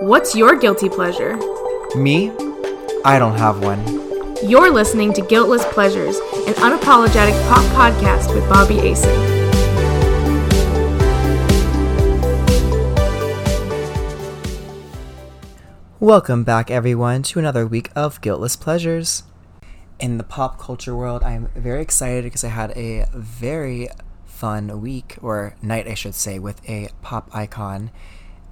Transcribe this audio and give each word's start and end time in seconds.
What's 0.00 0.34
your 0.34 0.56
guilty 0.56 0.88
pleasure? 0.88 1.36
Me? 1.94 2.30
I 3.04 3.18
don't 3.18 3.36
have 3.36 3.62
one. 3.62 3.84
You're 4.42 4.70
listening 4.70 5.12
to 5.12 5.20
Guiltless 5.20 5.62
Pleasures, 5.66 6.16
an 6.46 6.54
unapologetic 6.54 7.36
pop 7.50 7.62
podcast 7.74 8.34
with 8.34 8.48
Bobby 8.48 8.76
Asen. 8.76 9.36
Welcome 16.00 16.44
back, 16.44 16.70
everyone, 16.70 17.22
to 17.24 17.38
another 17.38 17.66
week 17.66 17.90
of 17.94 18.22
Guiltless 18.22 18.56
Pleasures. 18.56 19.24
In 20.00 20.16
the 20.16 20.24
pop 20.24 20.58
culture 20.58 20.96
world, 20.96 21.22
I'm 21.22 21.50
very 21.54 21.82
excited 21.82 22.24
because 22.24 22.42
I 22.42 22.48
had 22.48 22.70
a 22.70 23.04
very 23.12 23.90
fun 24.24 24.80
week, 24.80 25.16
or 25.20 25.56
night, 25.60 25.86
I 25.86 25.92
should 25.92 26.14
say, 26.14 26.38
with 26.38 26.66
a 26.66 26.88
pop 27.02 27.28
icon, 27.34 27.90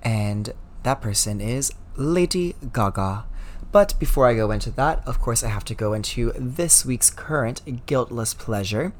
and 0.02 0.52
that 0.86 1.00
person 1.00 1.40
is 1.40 1.72
Lady 1.96 2.54
Gaga. 2.72 3.24
But 3.72 3.98
before 3.98 4.28
I 4.28 4.34
go 4.34 4.52
into 4.52 4.70
that, 4.70 5.02
of 5.04 5.20
course, 5.20 5.42
I 5.42 5.48
have 5.48 5.64
to 5.64 5.74
go 5.74 5.92
into 5.94 6.32
this 6.36 6.86
week's 6.86 7.10
current 7.10 7.86
guiltless 7.86 8.34
pleasure. 8.34 8.92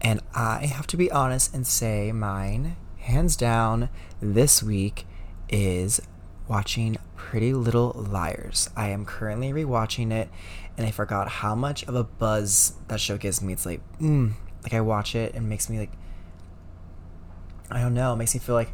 And 0.00 0.20
I 0.36 0.66
have 0.66 0.86
to 0.86 0.96
be 0.96 1.10
honest 1.10 1.52
and 1.52 1.66
say 1.66 2.12
mine, 2.12 2.76
hands 2.98 3.34
down, 3.34 3.88
this 4.20 4.62
week 4.62 5.04
is 5.48 6.00
watching 6.46 6.96
Pretty 7.16 7.52
Little 7.52 7.90
Liars. 8.08 8.70
I 8.76 8.90
am 8.90 9.04
currently 9.04 9.50
rewatching 9.50 10.12
it, 10.12 10.28
and 10.78 10.86
I 10.86 10.92
forgot 10.92 11.28
how 11.28 11.56
much 11.56 11.82
of 11.88 11.96
a 11.96 12.04
buzz 12.04 12.74
that 12.86 13.00
show 13.00 13.18
gives 13.18 13.42
me. 13.42 13.52
It's 13.52 13.66
like, 13.66 13.80
mm, 13.98 14.32
like 14.62 14.74
I 14.74 14.80
watch 14.80 15.16
it 15.16 15.34
and 15.34 15.48
makes 15.48 15.68
me 15.68 15.80
like, 15.80 15.92
I 17.68 17.80
don't 17.80 17.94
know, 17.94 18.12
it 18.12 18.16
makes 18.16 18.32
me 18.32 18.38
feel 18.38 18.54
like 18.54 18.70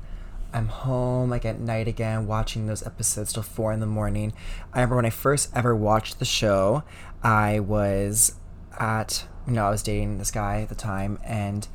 I'm 0.53 0.69
home 0.69 1.31
like 1.31 1.45
at 1.45 1.61
night 1.61 1.89
again, 1.89 2.27
watching 2.27 2.67
those 2.67 2.85
episodes 2.87 3.33
till 3.33 3.43
four 3.43 3.73
in 3.73 3.81
the 3.81 3.87
morning. 3.87 4.33
I 4.73 4.79
remember 4.79 4.97
when 4.97 5.07
I 5.07 5.11
first 5.11 5.51
ever 5.55 5.75
watched 5.75 6.19
the 6.19 6.25
show, 6.25 6.83
I 7.23 7.61
was 7.61 8.37
at, 8.79 9.27
you 9.47 9.55
know, 9.55 9.67
I 9.67 9.71
was 9.71 9.83
dating 9.83 10.19
this 10.19 10.31
guy 10.31 10.63
at 10.63 10.69
the 10.69 10.75
time, 10.75 11.19
and 11.25 11.67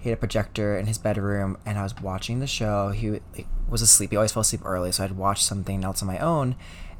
he 0.00 0.08
had 0.08 0.16
a 0.16 0.20
projector 0.20 0.78
in 0.78 0.86
his 0.86 0.98
bedroom 0.98 1.58
and 1.66 1.78
I 1.78 1.82
was 1.82 1.94
watching 2.00 2.40
the 2.40 2.46
show. 2.46 2.88
He 2.88 3.10
like, 3.10 3.46
was 3.68 3.82
asleep. 3.82 4.10
He 4.10 4.16
always 4.16 4.32
fell 4.32 4.40
asleep 4.40 4.62
early, 4.64 4.92
so 4.92 5.04
I'd 5.04 5.12
watch 5.12 5.44
something 5.44 5.84
else 5.84 6.00
on 6.00 6.08
my 6.08 6.18
own 6.18 6.56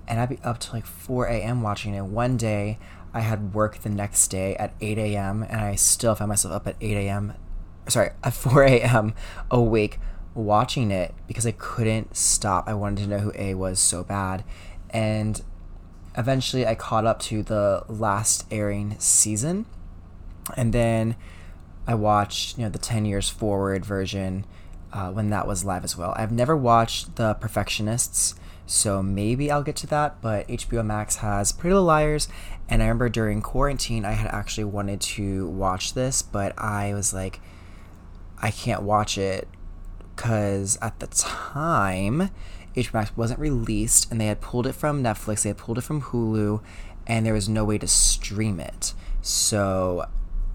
and 0.07 0.21
I'd 0.21 0.29
be 0.29 0.39
up 0.45 0.59
to 0.59 0.73
like 0.73 0.85
4 0.85 1.27
a.m. 1.27 1.63
watching 1.63 1.95
it. 1.95 2.05
One 2.05 2.37
day 2.37 2.79
I 3.15 3.21
had 3.21 3.55
work 3.55 3.79
the 3.79 3.89
next 3.89 4.29
day 4.29 4.55
at 4.57 4.75
8 4.81 4.99
a.m. 4.99 5.43
and 5.43 5.61
I 5.61 5.77
still 5.77 6.15
found 6.15 6.29
myself 6.29 6.55
up 6.55 6.67
at 6.67 6.77
8 6.81 6.97
a.m. 6.97 7.33
Sorry, 7.89 8.11
at 8.23 8.35
4 8.35 8.65
a.m. 8.65 9.15
awake 9.51 9.99
watching 10.35 10.91
it 10.91 11.15
because 11.27 11.47
I 11.47 11.53
couldn't 11.53 12.17
stop. 12.17 12.69
I 12.69 12.75
wanted 12.75 13.03
to 13.05 13.09
know 13.09 13.19
who 13.19 13.33
A 13.35 13.55
was 13.55 13.79
so 13.79 14.05
bad. 14.05 14.45
And 14.91 15.41
eventually 16.17 16.67
I 16.67 16.75
caught 16.75 17.07
up 17.07 17.21
to 17.21 17.43
the 17.43 17.85
last 17.89 18.47
airing 18.51 18.97
season. 18.99 19.67
And 20.57 20.73
then 20.73 21.17
I 21.87 21.95
watched, 21.95 22.59
you 22.59 22.65
know, 22.65 22.71
the 22.71 22.79
10 22.79 23.05
years 23.05 23.29
forward 23.29 23.85
version 23.85 24.45
uh, 24.93 25.11
when 25.11 25.31
that 25.31 25.47
was 25.47 25.65
live 25.65 25.85
as 25.85 25.97
well. 25.97 26.13
I've 26.17 26.33
never 26.33 26.57
watched 26.57 27.17
The 27.17 27.35
Perfectionists, 27.35 28.35
so 28.67 29.03
maybe 29.03 29.51
I'll 29.51 29.63
get 29.63 29.77
to 29.77 29.87
that, 29.89 30.21
but 30.21 30.47
HBO 30.49 30.85
Max 30.85 31.17
has 31.17 31.53
Pretty 31.53 31.75
Little 31.75 31.87
Liars, 31.87 32.29
and 32.69 32.83
I 32.83 32.87
remember 32.87 33.09
during 33.09 33.41
quarantine 33.41 34.05
I 34.05 34.13
had 34.13 34.31
actually 34.33 34.65
wanted 34.65 35.01
to 35.01 35.49
watch 35.49 35.95
this, 35.95 36.23
but 36.23 36.59
I 36.59 36.95
was 36.95 37.15
like, 37.15 37.41
I 38.43 38.51
can't 38.51 38.83
watch 38.83 39.19
it 39.19 39.49
because 40.21 40.77
at 40.83 41.01
the 41.01 41.07
time, 41.07 42.31
HBO 42.77 42.93
Max 42.93 43.17
wasn't 43.17 43.41
released, 43.41 44.11
and 44.11 44.21
they 44.21 44.27
had 44.27 44.43
pulled 44.43 44.67
it 44.67 44.75
from 44.75 45.03
Netflix, 45.03 45.43
they 45.43 45.49
had 45.49 45.57
pulled 45.57 45.79
it 45.79 45.81
from 45.81 46.03
Hulu, 46.03 46.63
and 47.07 47.25
there 47.25 47.33
was 47.33 47.49
no 47.49 47.65
way 47.65 47.79
to 47.79 47.89
stream 47.89 48.61
it. 48.61 48.93
So 49.23 50.07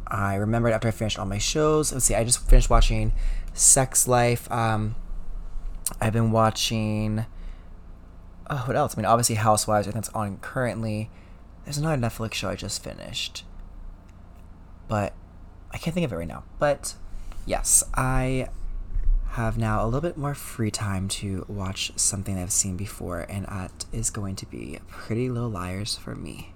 I 0.05 0.35
remembered 0.35 0.71
after 0.71 0.87
I 0.87 0.91
finished 0.91 1.17
all 1.17 1.25
my 1.25 1.39
shows. 1.39 1.91
Let's 1.91 2.05
see, 2.05 2.13
I 2.13 2.23
just 2.23 2.47
finished 2.47 2.69
watching 2.69 3.11
Sex 3.55 4.07
Life. 4.07 4.51
Um, 4.51 4.95
I've 5.99 6.13
been 6.13 6.31
watching. 6.31 7.25
Oh, 8.47 8.63
what 8.67 8.75
else? 8.75 8.95
I 8.95 9.01
mean, 9.01 9.05
obviously 9.05 9.35
Housewives. 9.35 9.87
I 9.87 9.91
think 9.91 10.05
it's 10.05 10.13
on 10.13 10.37
currently. 10.37 11.09
There's 11.63 11.79
another 11.79 11.99
Netflix 11.99 12.33
show 12.33 12.49
I 12.49 12.55
just 12.55 12.83
finished, 12.83 13.43
but 14.87 15.13
I 15.71 15.79
can't 15.79 15.95
think 15.95 16.05
of 16.05 16.13
it 16.13 16.17
right 16.17 16.27
now. 16.27 16.43
But 16.59 16.93
yes, 17.47 17.83
I 17.95 18.49
have 19.35 19.57
now 19.57 19.83
a 19.83 19.85
little 19.85 19.99
bit 19.99 20.15
more 20.15 20.33
free 20.33 20.71
time 20.71 21.09
to 21.09 21.45
watch 21.49 21.91
something 21.97 22.37
I've 22.37 22.53
seen 22.53 22.77
before, 22.77 23.25
and 23.27 23.45
that 23.47 23.83
is 23.91 24.09
going 24.09 24.37
to 24.37 24.45
be 24.45 24.79
Pretty 24.87 25.29
Little 25.29 25.49
Liars 25.49 25.97
for 25.97 26.15
me. 26.15 26.53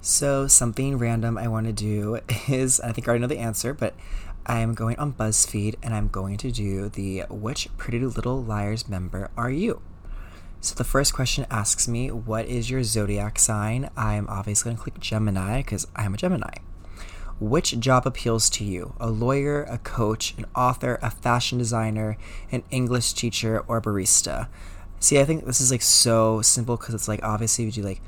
So, 0.00 0.48
something 0.48 0.98
random 0.98 1.38
I 1.38 1.46
want 1.46 1.66
to 1.66 1.72
do 1.72 2.18
is 2.48 2.80
I 2.80 2.90
think 2.90 3.06
I 3.06 3.10
already 3.10 3.22
know 3.22 3.28
the 3.28 3.38
answer, 3.38 3.72
but 3.72 3.94
I 4.44 4.58
am 4.58 4.74
going 4.74 4.98
on 4.98 5.12
BuzzFeed 5.12 5.76
and 5.84 5.94
I'm 5.94 6.08
going 6.08 6.36
to 6.38 6.50
do 6.50 6.88
the 6.88 7.24
Which 7.30 7.68
Pretty 7.76 8.00
Little 8.00 8.42
Liars 8.42 8.88
member 8.88 9.30
are 9.36 9.50
you? 9.50 9.80
So, 10.60 10.74
the 10.74 10.82
first 10.82 11.14
question 11.14 11.46
asks 11.48 11.86
me, 11.86 12.10
What 12.10 12.46
is 12.46 12.70
your 12.70 12.82
zodiac 12.82 13.38
sign? 13.38 13.88
I'm 13.96 14.26
obviously 14.28 14.70
going 14.70 14.78
to 14.78 14.82
click 14.82 14.98
Gemini 14.98 15.58
because 15.58 15.86
I'm 15.94 16.14
a 16.14 16.16
Gemini. 16.16 16.54
Which 17.38 17.78
job 17.78 18.06
appeals 18.06 18.48
to 18.50 18.64
you? 18.64 18.94
A 18.98 19.10
lawyer, 19.10 19.64
a 19.64 19.76
coach, 19.78 20.34
an 20.38 20.46
author, 20.54 20.98
a 21.02 21.10
fashion 21.10 21.58
designer, 21.58 22.16
an 22.50 22.62
English 22.70 23.12
teacher, 23.12 23.62
or 23.68 23.80
barista? 23.82 24.48
See, 25.00 25.20
I 25.20 25.24
think 25.24 25.44
this 25.44 25.60
is 25.60 25.70
like 25.70 25.82
so 25.82 26.40
simple 26.40 26.76
because 26.78 26.94
it's 26.94 27.08
like 27.08 27.22
obviously 27.22 27.66
you 27.66 27.72
do 27.72 27.82
like 27.82 28.00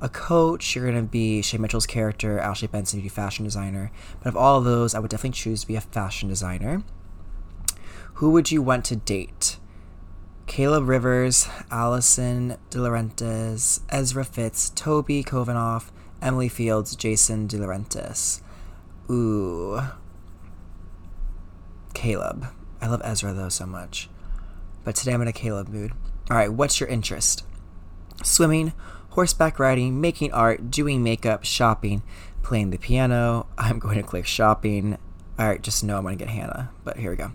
a 0.00 0.08
coach, 0.08 0.76
you're 0.76 0.90
to 0.92 1.02
be 1.02 1.42
Shay 1.42 1.58
Mitchell's 1.58 1.86
character, 1.86 2.38
Ashley 2.38 2.68
Benson, 2.68 3.00
you 3.00 3.04
do 3.04 3.10
fashion 3.10 3.44
designer. 3.44 3.90
But 4.20 4.28
of 4.28 4.36
all 4.36 4.58
of 4.58 4.64
those, 4.64 4.94
I 4.94 4.98
would 5.00 5.10
definitely 5.10 5.36
choose 5.36 5.62
to 5.62 5.66
be 5.66 5.76
a 5.76 5.80
fashion 5.80 6.28
designer. 6.28 6.82
Who 8.14 8.30
would 8.30 8.50
you 8.50 8.62
want 8.62 8.84
to 8.86 8.96
date? 8.96 9.58
Caleb 10.46 10.88
Rivers, 10.88 11.48
Allison 11.70 12.56
De 12.70 13.78
Ezra 13.88 14.24
Fitz, 14.24 14.70
Toby 14.70 15.24
Kovanoff, 15.24 15.90
Emily 16.22 16.48
Fields, 16.48 16.94
Jason 16.94 17.46
De. 17.48 17.58
Ooh. 19.10 19.80
Caleb. 21.94 22.46
I 22.80 22.88
love 22.88 23.00
Ezra 23.04 23.32
though 23.32 23.48
so 23.48 23.66
much. 23.66 24.08
But 24.84 24.94
today 24.94 25.12
I'm 25.12 25.22
in 25.22 25.28
a 25.28 25.32
Caleb 25.32 25.68
mood. 25.68 25.92
Alright, 26.30 26.52
what's 26.52 26.80
your 26.80 26.88
interest? 26.88 27.44
Swimming, 28.22 28.72
horseback 29.10 29.58
riding, 29.58 30.00
making 30.00 30.32
art, 30.32 30.70
doing 30.70 31.02
makeup, 31.02 31.44
shopping, 31.44 32.02
playing 32.42 32.70
the 32.70 32.78
piano. 32.78 33.46
I'm 33.56 33.78
going 33.78 33.96
to 33.96 34.02
click 34.02 34.26
shopping. 34.26 34.98
All 35.38 35.48
right, 35.48 35.62
just 35.62 35.84
know 35.84 35.96
I'm 35.96 36.02
going 36.02 36.18
to 36.18 36.24
get 36.24 36.32
Hannah, 36.32 36.70
but 36.84 36.96
here 36.96 37.10
we 37.10 37.16
go. 37.16 37.24
All 37.24 37.32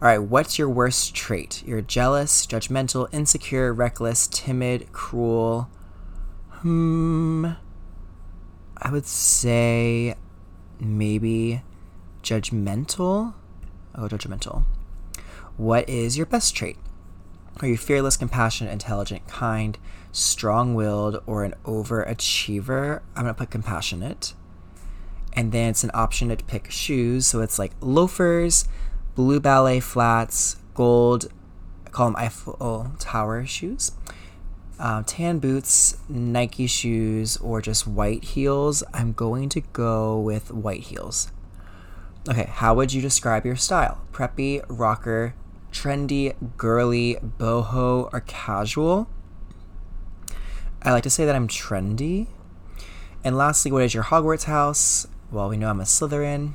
right, 0.00 0.18
what's 0.18 0.58
your 0.58 0.68
worst 0.68 1.14
trait? 1.14 1.62
You're 1.64 1.80
jealous, 1.80 2.46
judgmental, 2.46 3.08
insecure, 3.12 3.72
reckless, 3.72 4.26
timid, 4.26 4.92
cruel. 4.92 5.70
Hmm. 6.50 7.46
I 8.76 8.90
would 8.90 9.06
say 9.06 10.16
maybe 10.84 11.62
judgmental. 12.22 13.34
Oh, 13.94 14.08
judgmental. 14.08 14.64
What 15.56 15.88
is 15.88 16.16
your 16.16 16.26
best 16.26 16.54
trait? 16.54 16.76
Are 17.60 17.68
you 17.68 17.76
fearless, 17.76 18.16
compassionate, 18.16 18.72
intelligent, 18.72 19.28
kind, 19.28 19.78
strong 20.10 20.74
willed, 20.74 21.22
or 21.26 21.44
an 21.44 21.54
overachiever? 21.64 23.00
I'm 23.14 23.22
going 23.24 23.34
to 23.34 23.38
put 23.38 23.50
compassionate. 23.50 24.34
And 25.34 25.52
then 25.52 25.70
it's 25.70 25.84
an 25.84 25.92
option 25.94 26.28
to 26.30 26.36
pick 26.36 26.70
shoes. 26.70 27.26
So 27.26 27.40
it's 27.40 27.58
like 27.58 27.72
loafers, 27.80 28.66
blue 29.14 29.38
ballet 29.38 29.78
flats, 29.80 30.56
gold, 30.74 31.26
I 31.86 31.90
call 31.90 32.06
them 32.08 32.16
Eiffel 32.16 32.92
Tower 32.98 33.46
shoes, 33.46 33.92
uh, 34.84 35.02
tan 35.06 35.38
boots, 35.38 35.96
Nike 36.10 36.66
shoes, 36.66 37.38
or 37.38 37.62
just 37.62 37.86
white 37.86 38.22
heels. 38.22 38.84
I'm 38.92 39.14
going 39.14 39.48
to 39.48 39.62
go 39.62 40.20
with 40.20 40.50
white 40.50 40.82
heels. 40.82 41.32
Okay, 42.28 42.50
how 42.52 42.74
would 42.74 42.92
you 42.92 43.00
describe 43.00 43.46
your 43.46 43.56
style? 43.56 44.02
Preppy, 44.12 44.62
rocker, 44.68 45.34
trendy, 45.72 46.34
girly, 46.58 47.16
boho, 47.16 48.10
or 48.12 48.20
casual. 48.26 49.08
I 50.82 50.92
like 50.92 51.04
to 51.04 51.10
say 51.10 51.24
that 51.24 51.34
I'm 51.34 51.48
trendy. 51.48 52.26
And 53.24 53.38
lastly, 53.38 53.72
what 53.72 53.84
is 53.84 53.94
your 53.94 54.04
Hogwarts 54.04 54.44
house? 54.44 55.06
Well, 55.32 55.48
we 55.48 55.56
know 55.56 55.70
I'm 55.70 55.80
a 55.80 55.84
Slytherin. 55.84 56.52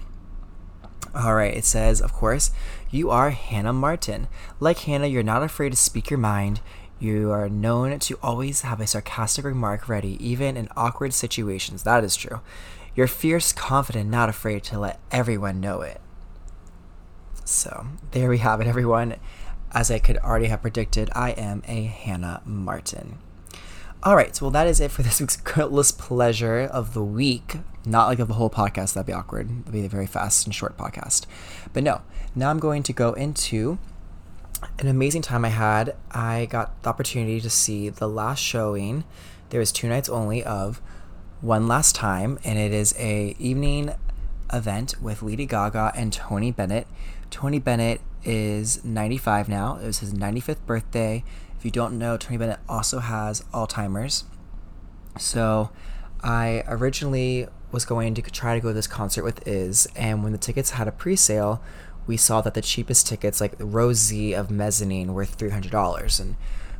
All 1.16 1.34
right, 1.34 1.58
it 1.58 1.66
says, 1.66 2.00
of 2.00 2.14
course, 2.14 2.52
you 2.92 3.10
are 3.10 3.32
Hannah 3.32 3.74
Martin. 3.74 4.28
Like 4.60 4.82
Hannah, 4.82 5.08
you're 5.08 5.24
not 5.24 5.42
afraid 5.42 5.72
to 5.72 5.76
speak 5.76 6.12
your 6.12 6.20
mind. 6.20 6.62
You 7.00 7.32
are 7.32 7.48
known 7.48 7.98
to 8.00 8.20
always 8.22 8.62
have 8.62 8.82
a 8.82 8.88
sarcastic 8.88 9.46
remark 9.46 9.88
ready, 9.88 10.18
even 10.20 10.58
in 10.58 10.68
awkward 10.76 11.14
situations. 11.14 11.84
That 11.84 12.04
is 12.04 12.18
true. 12.18 12.42
You're 12.94 13.08
fierce, 13.08 13.54
confident, 13.54 14.10
not 14.10 14.28
afraid 14.28 14.64
to 14.66 14.80
let 14.80 15.00
everyone 15.10 15.62
know 15.62 15.82
it. 15.82 16.02
So 17.46 17.88
there 18.12 18.30
we 18.30 18.40
have 18.40 18.60
it, 18.60 18.68
everyone. 18.68 19.16
as 19.72 19.90
I 19.90 20.00
could 20.00 20.18
already 20.18 20.48
have 20.48 20.62
predicted, 20.62 21.10
I 21.14 21.32
am 21.32 21.64
a 21.68 21.84
Hannah 21.84 22.42
Martin. 22.44 23.20
All 24.04 24.16
right, 24.16 24.36
so 24.36 24.46
well, 24.46 24.52
that 24.52 24.68
is 24.68 24.80
it 24.82 24.92
for 24.92 25.02
this 25.04 25.22
week's 25.22 25.38
Guiltless 25.38 25.92
Pleasure 25.92 26.62
of 26.62 26.94
the 26.94 27.04
week. 27.04 27.58
Not 27.86 28.08
like 28.08 28.20
of 28.20 28.28
the 28.28 28.34
whole 28.34 28.50
podcast, 28.50 28.94
that'd 28.94 29.08
be 29.08 29.14
awkward. 29.14 29.50
It'd 29.62 29.72
be 29.72 29.86
a 29.86 29.90
very 29.90 30.08
fast 30.08 30.46
and 30.46 30.54
short 30.54 30.78
podcast. 30.78 31.26
But 31.72 31.84
no, 31.84 32.02
now 32.36 32.50
I'm 32.50 32.60
going 32.60 32.84
to 32.84 32.94
go 32.94 33.14
into 33.14 33.80
an 34.80 34.88
amazing 34.88 35.22
time 35.22 35.46
I 35.46 35.50
had. 35.50 35.96
I 36.12 36.46
got 36.46 36.82
the 36.84 36.90
opportunity 36.90 37.42
to 37.42 37.50
see 37.50 37.90
the 37.90 38.08
last 38.08 38.40
showing. 38.40 39.04
There 39.50 39.60
was 39.60 39.72
two 39.72 39.88
nights 39.88 40.10
only 40.10 40.44
of 40.44 40.82
One 41.42 41.68
Last 41.68 41.96
Time, 41.96 42.40
and 42.44 42.60
it 42.60 42.74
is 42.74 42.94
a 42.98 43.36
evening 43.40 43.94
event 44.52 44.96
with 45.02 45.22
Lady 45.22 45.46
Gaga 45.46 45.92
and 45.96 46.12
Tony 46.12 46.52
Bennett. 46.52 46.88
Tony 47.30 47.60
Bennett 47.60 48.02
is 48.24 48.84
95 48.84 49.50
now. 49.50 49.78
It 49.78 49.86
was 49.86 50.00
his 50.00 50.14
95th 50.14 50.66
birthday. 50.66 51.24
If 51.58 51.66
you 51.66 51.72
don't 51.72 51.98
know, 51.98 52.18
Tony 52.18 52.38
Bennett 52.38 52.60
also 52.68 53.00
has 53.00 53.42
Alzheimer's. 53.54 54.24
So 55.18 55.72
I 56.22 56.64
originally 56.68 57.48
was 57.72 57.86
going 57.86 58.14
to 58.16 58.22
try 58.22 58.56
to 58.56 58.62
go 58.62 58.70
to 58.70 58.74
this 58.74 58.88
concert 58.88 59.24
with 59.24 59.48
Iz, 59.48 59.88
and 59.96 60.24
when 60.24 60.32
the 60.32 60.38
tickets 60.38 60.72
had 60.72 60.88
a 60.88 60.92
pre 60.92 61.16
sale, 61.16 61.62
we 62.10 62.18
saw 62.18 62.42
that 62.42 62.56
the 62.56 62.62
cheapest 62.62 63.06
tickets, 63.06 63.40
like 63.40 63.54
row 63.60 63.94
Z 63.94 64.34
of 64.34 64.50
mezzanine, 64.50 65.14
were 65.14 65.26
$300. 65.26 66.20
And 66.20 66.36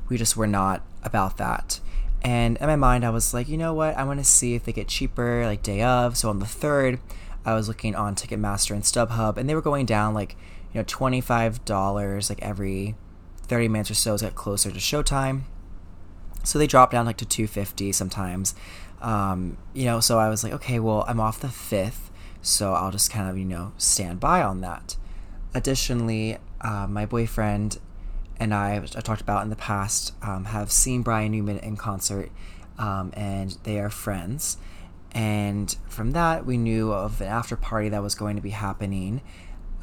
we 0.10 0.18
just 0.18 0.36
were 0.36 0.48
not 0.48 0.82
about 1.04 1.38
that. 1.38 1.80
And 2.24 2.58
in 2.58 2.66
my 2.66 2.76
mind, 2.76 3.06
I 3.06 3.12
was 3.12 3.32
like, 3.32 3.48
you 3.48 3.56
know 3.56 3.76
what? 3.76 3.96
I 3.96 4.06
want 4.06 4.20
to 4.20 4.26
see 4.26 4.56
if 4.56 4.64
they 4.64 4.74
get 4.74 4.88
cheaper, 4.88 5.46
like 5.46 5.62
day 5.62 5.84
of. 5.84 6.18
So 6.18 6.32
on 6.32 6.40
the 6.40 6.48
third, 6.48 7.00
I 7.46 7.54
was 7.54 7.68
looking 7.68 7.94
on 7.94 8.16
Ticketmaster 8.16 8.72
and 8.72 8.82
StubHub, 8.82 9.38
and 9.38 9.48
they 9.48 9.54
were 9.54 9.62
going 9.62 9.86
down 9.86 10.16
like, 10.16 10.36
you 10.74 10.80
know, 10.80 10.84
$25 10.84 12.30
like 12.30 12.42
every 12.42 12.96
30 13.44 13.68
minutes 13.68 13.92
or 13.92 13.94
so 13.94 14.16
as 14.16 14.24
it 14.24 14.26
got 14.26 14.36
closer 14.36 14.72
to 14.72 14.80
showtime. 14.80 15.42
So 16.44 16.58
they 16.58 16.66
dropped 16.66 16.94
down 16.94 17.06
like 17.06 17.18
to 17.18 17.26
250 17.26 17.92
sometimes. 17.92 18.56
Um, 19.00 19.58
you 19.76 19.86
know, 19.86 20.00
so 20.00 20.18
I 20.18 20.28
was 20.28 20.44
like, 20.44 20.54
okay, 20.54 20.80
well, 20.80 21.06
I'm 21.08 21.20
off 21.20 21.40
the 21.40 21.50
fifth, 21.50 22.10
so 22.42 22.74
I'll 22.74 22.92
just 22.92 23.12
kind 23.12 23.30
of, 23.30 23.38
you 23.38 23.46
know, 23.46 23.74
stand 23.78 24.20
by 24.20 24.42
on 24.42 24.62
that. 24.62 24.96
Additionally, 25.54 26.38
uh, 26.62 26.88
my 26.88 27.06
boyfriend 27.06 27.80
and 28.40 28.54
I, 28.54 28.76
I 28.76 29.02
talked 29.02 29.22
about 29.22 29.44
in 29.44 29.50
the 29.50 29.56
past, 29.56 30.14
um, 30.22 30.46
have 30.46 30.72
seen 30.72 31.02
Brian 31.02 31.32
Newman 31.32 31.60
in 31.60 31.76
concert, 31.76 32.32
um, 32.78 33.12
and 33.16 33.58
they 33.64 33.80
are 33.80 33.90
friends. 33.90 34.58
And 35.12 35.76
from 35.88 36.12
that, 36.12 36.46
we 36.46 36.58
knew 36.58 36.94
of 36.94 37.20
an 37.20 37.28
after 37.28 37.56
party 37.56 37.90
that 37.90 38.02
was 38.02 38.16
going 38.16 38.36
to 38.36 38.42
be 38.42 38.52
happening 38.52 39.22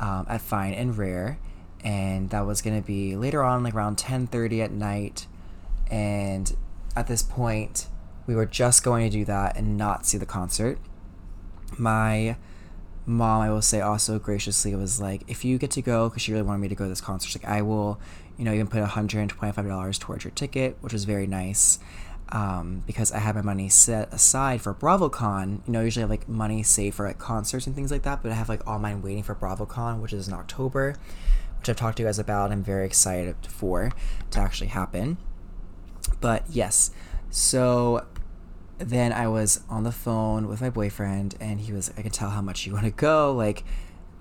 um, 0.01 0.27
at 0.29 0.41
Fine 0.41 0.75
and 0.75 0.97
Rare, 0.97 1.39
and 1.85 2.31
that 2.31 2.47
was 2.47 2.63
going 2.63 2.81
to 2.81 2.87
be 2.87 3.17
later 3.17 3.43
on, 3.43 3.63
like 3.63 3.75
around 3.75 3.97
10:30 3.97 4.65
at 4.65 4.71
night. 4.71 5.27
And 5.91 6.57
at 6.95 7.07
this 7.07 7.23
point, 7.23 7.89
we 8.27 8.35
were 8.35 8.47
just 8.47 8.83
going 8.83 9.11
to 9.11 9.19
do 9.19 9.25
that 9.25 9.57
and 9.57 9.77
not 9.77 10.07
see 10.07 10.19
the 10.19 10.27
concert. 10.27 10.79
My 11.77 12.37
mom, 13.07 13.41
I 13.41 13.51
will 13.51 13.63
say, 13.63 13.81
also 13.81 14.19
graciously 14.19 14.73
it 14.73 14.77
was 14.77 15.01
like, 15.01 15.23
if 15.29 15.45
you 15.45 15.59
get 15.59 15.71
to 15.73 15.83
go, 15.83 16.09
because 16.09 16.23
she 16.23 16.33
really 16.33 16.45
wanted 16.45 16.59
me 16.59 16.69
to 16.69 16.75
go 16.75 16.85
to 16.85 16.89
this 16.89 17.01
concert, 17.01 17.29
she's 17.29 17.43
like, 17.43 17.51
I 17.51 17.63
will, 17.63 18.01
you 18.37 18.45
know, 18.45 18.53
even 18.53 18.67
put 18.67 18.83
$125 18.83 19.99
towards 19.99 20.25
your 20.25 20.33
ticket, 20.33 20.77
which 20.81 20.93
was 20.93 21.05
very 21.05 21.27
nice 21.27 21.79
um, 22.31 22.83
because 22.87 23.13
I 23.13 23.19
had 23.19 23.35
my 23.37 23.43
money 23.43 23.69
set 23.69 24.13
aside 24.13 24.61
for 24.61 24.75
BravoCon. 24.75 25.61
You 25.67 25.73
know, 25.73 25.83
usually 25.83 26.03
I 26.03 26.05
have 26.05 26.11
like 26.11 26.29
money 26.29 26.63
saved 26.63 26.97
for 26.97 27.07
like 27.07 27.19
concerts 27.19 27.67
and 27.67 27.77
things 27.77 27.91
like 27.91 28.03
that, 28.03 28.23
but 28.23 28.33
I 28.33 28.35
have 28.35 28.49
like 28.49 28.67
all 28.67 28.79
mine 28.79 29.03
waiting 29.03 29.23
for 29.23 29.35
BravoCon, 29.35 30.01
which 30.01 30.13
is 30.13 30.27
in 30.27 30.35
October, 30.35 30.97
which 31.59 31.69
I've 31.69 31.77
talked 31.77 31.99
to 31.99 32.03
you 32.03 32.09
guys 32.09 32.19
about. 32.19 32.51
I'm 32.51 32.65
very 32.65 32.85
excited 32.85 33.37
for 33.47 33.93
to 34.33 34.41
actually 34.41 34.69
happen. 34.69 35.19
But 36.21 36.45
yes, 36.51 36.91
so 37.31 38.07
then 38.79 39.13
I 39.13 39.29
was 39.29 39.61
on 39.69 39.85
the 39.85 39.93
phone 39.93 40.49
with 40.49 40.61
my 40.61 40.71
boyfriend, 40.71 41.35
and 41.41 41.61
he 41.61 41.73
was, 41.73 41.93
I 41.97 42.03
can 42.03 42.11
tell 42.11 42.31
how 42.31 42.43
much 42.43 42.67
you 42.67 42.73
want 42.73 42.85
to 42.85 42.91
go. 42.91 43.33
Like, 43.33 43.65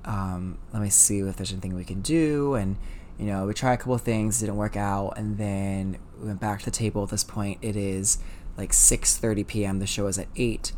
um, 0.06 0.58
let 0.74 0.82
me 0.82 0.90
see 0.90 1.20
if 1.20 1.36
there's 1.36 1.52
anything 1.52 1.76
we 1.76 1.84
can 1.84 2.02
do. 2.02 2.56
And, 2.56 2.78
you 3.18 3.26
know, 3.26 3.46
we 3.46 3.54
tried 3.54 3.74
a 3.74 3.78
couple 3.78 3.98
things, 3.98 4.40
didn't 4.40 4.58
work 4.58 4.76
out, 4.76 5.14
and 5.18 5.38
then 5.38 5.98
we 6.20 6.28
went 6.28 6.40
back 6.40 6.60
to 6.60 6.66
the 6.66 6.72
table 6.72 7.04
at 7.04 7.10
this 7.10 7.24
point. 7.24 7.60
It 7.62 7.76
is 7.76 8.20
like 8.58 8.72
6:30 8.72 9.48
p.m. 9.48 9.80
The 9.80 9.88
show 9.88 10.08
is 10.08 10.18
at 10.18 10.28
8 10.36 10.72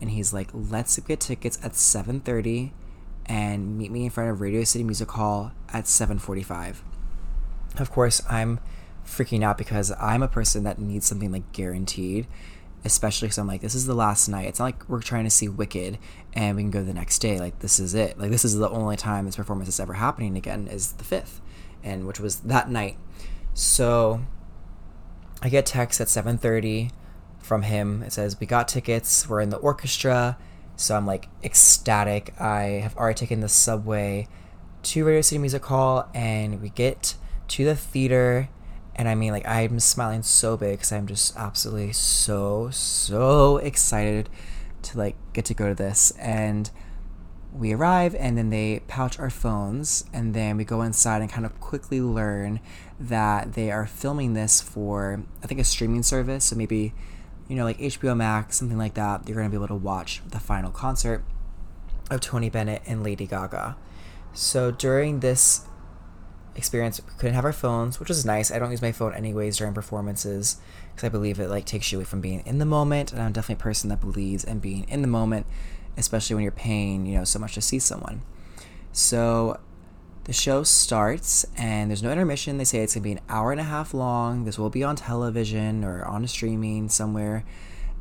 and 0.00 0.10
he's 0.10 0.32
like, 0.32 0.48
"Let's 0.52 0.98
get 1.00 1.20
tickets 1.20 1.58
at 1.62 1.72
7:30 1.72 2.72
and 3.26 3.78
meet 3.78 3.90
me 3.90 4.04
in 4.04 4.10
front 4.10 4.30
of 4.30 4.40
Radio 4.40 4.64
City 4.64 4.84
Music 4.84 5.10
Hall 5.10 5.52
at 5.72 5.84
7:45." 5.84 6.82
Of 7.78 7.90
course, 7.90 8.22
I'm 8.28 8.60
freaking 9.06 9.42
out 9.42 9.58
because 9.58 9.92
I'm 9.98 10.22
a 10.22 10.28
person 10.28 10.64
that 10.64 10.78
needs 10.78 11.06
something 11.06 11.32
like 11.32 11.52
guaranteed, 11.52 12.26
especially 12.84 13.26
because 13.26 13.38
I'm 13.38 13.46
like, 13.46 13.62
this 13.62 13.74
is 13.74 13.86
the 13.86 13.94
last 13.94 14.28
night. 14.28 14.46
It's 14.46 14.58
not 14.58 14.66
like 14.66 14.88
we're 14.88 15.00
trying 15.00 15.24
to 15.24 15.30
see 15.30 15.48
Wicked 15.48 15.98
and 16.34 16.56
we 16.56 16.62
can 16.62 16.70
go 16.70 16.82
the 16.82 16.94
next 16.94 17.18
day. 17.20 17.38
Like 17.38 17.60
this 17.60 17.80
is 17.80 17.94
it. 17.94 18.18
Like 18.18 18.30
this 18.30 18.44
is 18.44 18.56
the 18.56 18.68
only 18.68 18.96
time 18.96 19.26
this 19.26 19.36
performance 19.36 19.68
is 19.68 19.80
ever 19.80 19.94
happening 19.94 20.36
again 20.36 20.68
is 20.68 20.92
the 20.92 21.04
fifth, 21.04 21.40
and 21.82 22.06
which 22.06 22.20
was 22.20 22.40
that 22.40 22.68
night. 22.68 22.98
So 23.54 24.20
I 25.42 25.48
get 25.48 25.66
text 25.66 26.00
at 26.00 26.08
7:30 26.08 26.90
from 27.38 27.62
him. 27.62 28.02
It 28.02 28.12
says 28.12 28.38
we 28.38 28.46
got 28.46 28.68
tickets. 28.68 29.28
We're 29.28 29.40
in 29.40 29.50
the 29.50 29.56
orchestra. 29.56 30.36
So 30.76 30.96
I'm 30.96 31.06
like 31.06 31.28
ecstatic. 31.42 32.38
I 32.40 32.80
have 32.82 32.96
already 32.96 33.16
taken 33.16 33.40
the 33.40 33.48
subway 33.48 34.28
to 34.82 35.04
Radio 35.04 35.22
City 35.22 35.38
Music 35.38 35.64
Hall, 35.64 36.08
and 36.12 36.60
we 36.60 36.68
get 36.68 37.14
to 37.48 37.64
the 37.64 37.76
theater. 37.76 38.48
And 38.96 39.08
I 39.08 39.14
mean, 39.14 39.32
like, 39.32 39.46
I'm 39.46 39.80
smiling 39.80 40.22
so 40.22 40.56
big 40.56 40.78
because 40.78 40.92
I'm 40.92 41.06
just 41.06 41.36
absolutely 41.36 41.92
so, 41.92 42.70
so 42.70 43.56
excited 43.58 44.28
to 44.82 44.98
like 44.98 45.16
get 45.32 45.44
to 45.46 45.54
go 45.54 45.68
to 45.68 45.74
this. 45.74 46.12
And 46.12 46.70
we 47.54 47.72
arrive 47.72 48.16
and 48.16 48.36
then 48.36 48.50
they 48.50 48.82
pouch 48.88 49.18
our 49.18 49.30
phones 49.30 50.04
and 50.12 50.34
then 50.34 50.56
we 50.56 50.64
go 50.64 50.82
inside 50.82 51.22
and 51.22 51.30
kind 51.30 51.46
of 51.46 51.60
quickly 51.60 52.00
learn 52.00 52.58
that 52.98 53.52
they 53.52 53.70
are 53.70 53.86
filming 53.86 54.34
this 54.34 54.60
for 54.60 55.22
i 55.42 55.46
think 55.46 55.60
a 55.60 55.64
streaming 55.64 56.02
service 56.02 56.46
so 56.46 56.56
maybe 56.56 56.92
you 57.48 57.54
know 57.54 57.62
like 57.62 57.78
hbo 57.78 58.16
max 58.16 58.56
something 58.56 58.76
like 58.76 58.94
that 58.94 59.26
you're 59.28 59.36
going 59.36 59.48
to 59.48 59.50
be 59.50 59.56
able 59.56 59.68
to 59.68 59.74
watch 59.74 60.20
the 60.28 60.40
final 60.40 60.72
concert 60.72 61.24
of 62.10 62.20
tony 62.20 62.50
bennett 62.50 62.82
and 62.86 63.04
lady 63.04 63.26
gaga 63.26 63.76
so 64.32 64.72
during 64.72 65.20
this 65.20 65.66
experience 66.56 67.00
couldn't 67.18 67.34
have 67.34 67.44
our 67.44 67.52
phones 67.52 67.98
which 67.98 68.08
was 68.08 68.24
nice 68.24 68.50
i 68.50 68.58
don't 68.58 68.70
use 68.70 68.82
my 68.82 68.92
phone 68.92 69.12
anyways 69.14 69.56
during 69.56 69.74
performances 69.74 70.58
because 70.94 71.04
i 71.04 71.08
believe 71.08 71.40
it 71.40 71.48
like 71.48 71.64
takes 71.64 71.90
you 71.90 71.98
away 71.98 72.04
from 72.04 72.20
being 72.20 72.40
in 72.46 72.58
the 72.58 72.64
moment 72.64 73.12
and 73.12 73.20
i'm 73.20 73.32
definitely 73.32 73.60
a 73.60 73.64
person 73.64 73.90
that 73.90 74.00
believes 74.00 74.44
in 74.44 74.60
being 74.60 74.84
in 74.88 75.02
the 75.02 75.08
moment 75.08 75.46
especially 75.96 76.34
when 76.34 76.42
you're 76.42 76.52
paying, 76.52 77.06
you 77.06 77.16
know, 77.18 77.24
so 77.24 77.38
much 77.38 77.54
to 77.54 77.60
see 77.60 77.78
someone. 77.78 78.22
So 78.92 79.60
the 80.24 80.32
show 80.32 80.62
starts 80.62 81.44
and 81.56 81.90
there's 81.90 82.02
no 82.02 82.10
intermission. 82.10 82.58
They 82.58 82.64
say 82.64 82.78
it's 82.78 82.94
gonna 82.94 83.04
be 83.04 83.12
an 83.12 83.20
hour 83.28 83.52
and 83.52 83.60
a 83.60 83.64
half 83.64 83.94
long. 83.94 84.44
This 84.44 84.58
will 84.58 84.70
be 84.70 84.82
on 84.82 84.96
television 84.96 85.84
or 85.84 86.04
on 86.04 86.24
a 86.24 86.28
streaming 86.28 86.88
somewhere. 86.88 87.44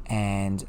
And 0.07 0.65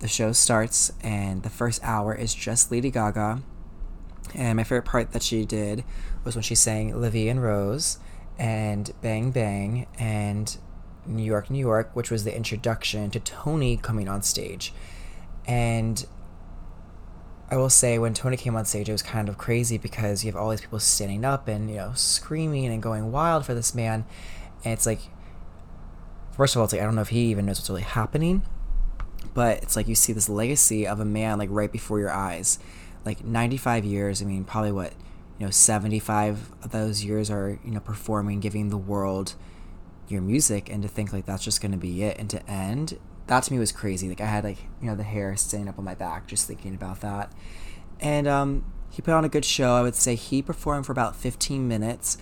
the 0.00 0.08
show 0.08 0.32
starts 0.32 0.92
and 1.02 1.42
the 1.42 1.50
first 1.50 1.82
hour 1.82 2.14
is 2.14 2.34
just 2.34 2.70
Lady 2.70 2.90
Gaga. 2.90 3.42
And 4.34 4.56
my 4.56 4.64
favorite 4.64 4.84
part 4.84 5.12
that 5.12 5.22
she 5.22 5.44
did 5.44 5.84
was 6.24 6.34
when 6.34 6.42
she 6.42 6.54
sang 6.54 7.00
La 7.00 7.08
Vie 7.08 7.28
en 7.28 7.40
Rose 7.40 7.98
and 8.38 8.90
Bang 9.02 9.30
Bang 9.30 9.86
and 9.98 10.56
New 11.06 11.22
York, 11.22 11.50
New 11.50 11.58
York, 11.58 11.90
which 11.94 12.10
was 12.10 12.24
the 12.24 12.34
introduction 12.34 13.10
to 13.10 13.20
Tony 13.20 13.76
coming 13.76 14.08
on 14.08 14.22
stage. 14.22 14.72
And 15.46 16.06
I 17.50 17.56
will 17.56 17.70
say 17.70 17.98
when 17.98 18.14
Tony 18.14 18.36
came 18.36 18.54
on 18.54 18.64
stage, 18.64 18.88
it 18.88 18.92
was 18.92 19.02
kind 19.02 19.28
of 19.28 19.36
crazy 19.36 19.76
because 19.76 20.24
you 20.24 20.30
have 20.30 20.40
all 20.40 20.50
these 20.50 20.60
people 20.60 20.78
standing 20.78 21.24
up 21.24 21.48
and, 21.48 21.68
you 21.68 21.76
know, 21.76 21.92
screaming 21.94 22.66
and 22.66 22.82
going 22.82 23.10
wild 23.10 23.44
for 23.44 23.54
this 23.54 23.74
man. 23.74 24.04
And 24.64 24.72
it's 24.72 24.86
like, 24.86 25.00
first 26.36 26.54
of 26.54 26.60
all, 26.60 26.64
it's 26.64 26.72
like, 26.72 26.82
I 26.82 26.84
don't 26.84 26.94
know 26.94 27.00
if 27.00 27.08
he 27.08 27.30
even 27.30 27.46
knows 27.46 27.58
what's 27.58 27.70
really 27.70 27.82
happening. 27.82 28.42
But 29.34 29.62
it's 29.62 29.76
like 29.76 29.88
you 29.88 29.94
see 29.94 30.12
this 30.12 30.28
legacy 30.28 30.86
of 30.86 31.00
a 31.00 31.04
man, 31.04 31.38
like, 31.38 31.50
right 31.50 31.70
before 31.70 31.98
your 31.98 32.10
eyes. 32.10 32.58
Like, 33.04 33.24
95 33.24 33.84
years, 33.84 34.22
I 34.22 34.26
mean, 34.26 34.44
probably 34.44 34.72
what, 34.72 34.92
you 35.40 35.46
know, 35.46 35.50
75 35.50 36.52
of 36.62 36.70
those 36.70 37.02
years 37.02 37.30
are, 37.30 37.58
you 37.64 37.72
know, 37.72 37.80
performing, 37.80 38.38
giving 38.38 38.68
the 38.68 38.76
world 38.76 39.34
your 40.06 40.20
music. 40.20 40.70
And 40.70 40.82
to 40.82 40.88
think, 40.88 41.12
like, 41.12 41.26
that's 41.26 41.42
just 41.42 41.60
going 41.60 41.72
to 41.72 41.78
be 41.78 42.04
it. 42.04 42.18
And 42.18 42.30
to 42.30 42.48
end 42.48 42.98
that 43.30 43.44
to 43.44 43.52
me 43.52 43.60
was 43.60 43.70
crazy. 43.70 44.08
Like 44.08 44.20
I 44.20 44.26
had 44.26 44.42
like 44.42 44.58
you 44.82 44.88
know 44.88 44.96
the 44.96 45.04
hair 45.04 45.36
standing 45.36 45.68
up 45.68 45.78
on 45.78 45.84
my 45.84 45.94
back 45.94 46.26
just 46.26 46.46
thinking 46.46 46.74
about 46.74 47.00
that. 47.00 47.32
And 48.00 48.26
um, 48.26 48.64
he 48.90 49.02
put 49.02 49.14
on 49.14 49.24
a 49.24 49.28
good 49.28 49.44
show. 49.44 49.74
I 49.74 49.82
would 49.82 49.94
say 49.94 50.16
he 50.16 50.42
performed 50.42 50.84
for 50.84 50.92
about 50.92 51.14
15 51.14 51.66
minutes, 51.68 52.18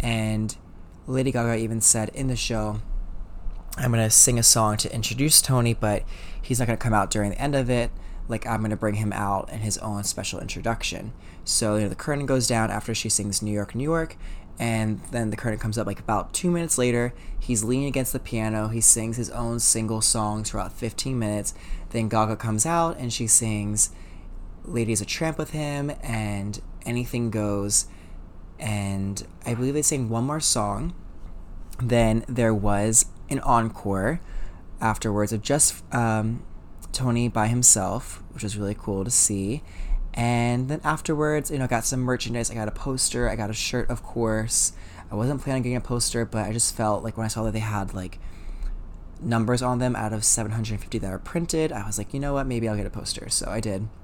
and 0.00 0.56
Lady 1.06 1.32
Gaga 1.32 1.56
even 1.56 1.80
said 1.80 2.10
in 2.10 2.28
the 2.28 2.36
show, 2.36 2.80
"I'm 3.76 3.90
gonna 3.90 4.08
sing 4.08 4.38
a 4.38 4.42
song 4.44 4.76
to 4.78 4.94
introduce 4.94 5.42
Tony, 5.42 5.74
but 5.74 6.04
he's 6.40 6.60
not 6.60 6.66
gonna 6.66 6.76
come 6.76 6.94
out 6.94 7.10
during 7.10 7.30
the 7.30 7.40
end 7.40 7.56
of 7.56 7.68
it. 7.68 7.90
Like 8.28 8.46
I'm 8.46 8.62
gonna 8.62 8.76
bring 8.76 8.94
him 8.94 9.12
out 9.12 9.50
in 9.50 9.60
his 9.60 9.78
own 9.78 10.04
special 10.04 10.40
introduction." 10.40 11.12
So 11.44 11.76
you 11.76 11.82
know 11.82 11.88
the 11.88 11.94
curtain 11.94 12.26
goes 12.26 12.46
down 12.46 12.70
after 12.70 12.94
she 12.94 13.08
sings 13.08 13.42
"New 13.42 13.52
York, 13.52 13.74
New 13.74 13.84
York." 13.84 14.16
and 14.58 15.00
then 15.10 15.30
the 15.30 15.36
curtain 15.36 15.58
comes 15.58 15.78
up 15.78 15.86
like 15.86 15.98
about 15.98 16.32
two 16.32 16.50
minutes 16.50 16.78
later. 16.78 17.12
He's 17.38 17.64
leaning 17.64 17.86
against 17.86 18.12
the 18.12 18.20
piano. 18.20 18.68
He 18.68 18.80
sings 18.80 19.16
his 19.16 19.30
own 19.30 19.60
single 19.60 20.00
songs 20.00 20.50
for 20.50 20.58
about 20.58 20.72
15 20.72 21.18
minutes. 21.18 21.54
Then 21.90 22.08
Gaga 22.08 22.36
comes 22.36 22.66
out 22.66 22.96
and 22.98 23.12
she 23.12 23.26
sings 23.26 23.90
Lady 24.64 24.92
is 24.92 25.00
a 25.00 25.04
Tramp 25.04 25.38
with 25.38 25.50
him 25.50 25.92
and 26.02 26.60
Anything 26.86 27.30
Goes. 27.30 27.86
And 28.58 29.26
I 29.44 29.54
believe 29.54 29.74
they 29.74 29.82
sang 29.82 30.08
one 30.08 30.24
more 30.24 30.40
song. 30.40 30.94
Then 31.82 32.24
there 32.28 32.54
was 32.54 33.06
an 33.28 33.40
encore 33.40 34.20
afterwards 34.80 35.32
of 35.32 35.42
just 35.42 35.82
um, 35.92 36.44
Tony 36.92 37.28
by 37.28 37.48
himself, 37.48 38.22
which 38.32 38.42
was 38.42 38.56
really 38.56 38.76
cool 38.78 39.04
to 39.04 39.10
see. 39.10 39.62
And 40.14 40.68
then 40.68 40.80
afterwards, 40.84 41.50
you 41.50 41.58
know, 41.58 41.64
I 41.64 41.68
got 41.68 41.84
some 41.84 42.00
merchandise. 42.00 42.50
I 42.50 42.54
got 42.54 42.68
a 42.68 42.72
poster. 42.72 43.28
I 43.28 43.36
got 43.36 43.50
a 43.50 43.54
shirt, 43.54 43.88
of 43.88 44.02
course. 44.02 44.72
I 45.10 45.14
wasn't 45.14 45.42
planning 45.42 45.60
on 45.60 45.62
getting 45.62 45.76
a 45.76 45.80
poster, 45.80 46.24
but 46.24 46.46
I 46.46 46.52
just 46.52 46.74
felt 46.74 47.02
like 47.02 47.16
when 47.16 47.24
I 47.24 47.28
saw 47.28 47.44
that 47.44 47.52
they 47.52 47.60
had 47.60 47.94
like 47.94 48.18
numbers 49.20 49.62
on 49.62 49.78
them 49.78 49.94
out 49.96 50.12
of 50.12 50.24
750 50.24 50.98
that 50.98 51.12
are 51.12 51.18
printed, 51.18 51.72
I 51.72 51.86
was 51.86 51.98
like, 51.98 52.12
you 52.12 52.20
know 52.20 52.34
what, 52.34 52.46
maybe 52.46 52.68
I'll 52.68 52.76
get 52.76 52.86
a 52.86 52.90
poster. 52.90 53.28
So 53.28 53.48
I 53.48 53.60
did. 53.60 53.88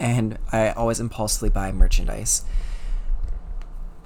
And 0.00 0.38
I 0.50 0.70
always 0.70 0.98
impulsively 0.98 1.50
buy 1.50 1.70
merchandise. 1.70 2.44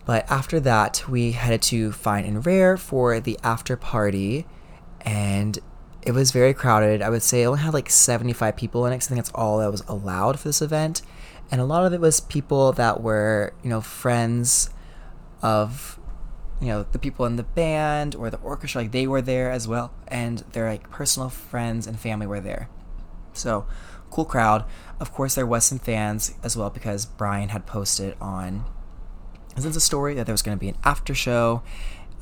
But 0.04 0.30
after 0.30 0.60
that, 0.60 1.08
we 1.08 1.32
headed 1.32 1.62
to 1.62 1.92
Fine 1.92 2.24
and 2.24 2.44
Rare 2.44 2.76
for 2.76 3.20
the 3.20 3.38
after 3.42 3.76
party. 3.76 4.46
And 5.00 5.58
it 6.02 6.12
was 6.12 6.32
very 6.32 6.52
crowded. 6.52 7.00
I 7.00 7.11
would 7.11 7.23
say 7.23 7.42
it 7.42 7.47
only 7.47 7.61
had 7.61 7.75
like 7.75 7.88
75 7.88 8.56
people 8.56 8.87
in 8.87 8.92
it. 8.92 8.97
I 8.97 8.99
think 8.99 9.18
that's 9.18 9.30
all 9.35 9.59
that 9.59 9.71
was 9.71 9.82
allowed 9.87 10.38
for 10.38 10.49
this 10.49 10.61
event. 10.61 11.02
And 11.50 11.61
a 11.61 11.64
lot 11.64 11.85
of 11.85 11.92
it 11.92 12.00
was 12.00 12.21
people 12.21 12.73
that 12.73 13.02
were, 13.02 13.54
you 13.62 13.71
know, 13.71 13.80
friends 13.80 14.71
of, 15.42 15.99
you 16.61 16.68
know, 16.68 16.87
the 16.90 16.99
people 16.99 17.26
in 17.26 17.37
the 17.37 17.42
band 17.42 18.14
or 18.14 18.30
the 18.30 18.38
orchestra. 18.38 18.82
Like 18.82 18.92
they 18.92 19.06
were 19.06 19.23
there 19.23 19.50
as 19.50 19.68
well. 19.68 19.92
And 20.09 20.38
their 20.52 20.68
like 20.68 20.90
personal 20.90 21.28
friends 21.28 21.87
and 21.87 21.99
family 21.99 22.26
were 22.26 22.40
there. 22.40 22.68
So 23.32 23.66
cool 24.11 24.25
crowd. 24.25 24.64
Of 24.99 25.12
course, 25.12 25.35
there 25.35 25.47
was 25.47 25.64
some 25.64 25.78
fans 25.78 26.35
as 26.42 26.56
well 26.56 26.71
because 26.71 27.06
Brian 27.06 27.50
had 27.50 27.66
posted 27.66 28.16
on 28.21 28.64
his 29.54 29.64
a 29.64 29.80
story 29.80 30.14
that 30.14 30.26
there 30.26 30.32
was 30.32 30.42
going 30.42 30.56
to 30.56 30.61
be 30.61 30.68
an 30.68 30.76
after 30.85 31.14
show 31.14 31.62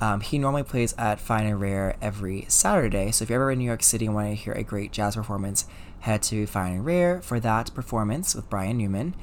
um, 0.00 0.21
he 0.21 0.38
normally 0.38 0.62
plays 0.62 0.95
at 0.97 1.21
Fine 1.21 1.47
and 1.47 1.61
Rare 1.61 1.97
every 2.00 2.47
Saturday. 2.49 3.11
So 3.11 3.23
if 3.23 3.30
you're 3.30 3.40
ever 3.40 3.50
in 3.50 3.59
New 3.59 3.64
York 3.64 3.83
City 3.83 4.07
and 4.07 4.14
want 4.14 4.28
to 4.28 4.35
hear 4.35 4.54
a 4.54 4.62
great 4.62 4.92
jazz 4.92 5.16
performance, 5.16 5.66
head 6.00 6.23
to 6.25 6.47
Fine 6.47 6.73
and 6.73 6.85
Rare 6.87 7.21
for 7.21 7.38
that 7.40 7.75
performance 7.75 8.35
with 8.35 8.49
Brian 8.49 8.78
Newman. 8.78 9.14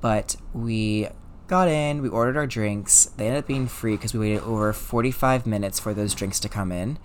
But 0.00 0.36
we 0.52 1.08
got 1.48 1.68
in, 1.68 2.00
we 2.00 2.08
ordered 2.08 2.36
our 2.36 2.46
drinks. 2.46 3.06
They 3.16 3.26
ended 3.26 3.40
up 3.40 3.48
being 3.48 3.66
free 3.66 3.96
because 3.96 4.14
we 4.14 4.20
waited 4.20 4.42
over 4.44 4.72
45 4.72 5.46
minutes 5.46 5.80
for 5.80 5.92
those 5.92 6.14
drinks 6.14 6.38
to 6.40 6.48
come 6.48 6.70
in. 6.70 6.98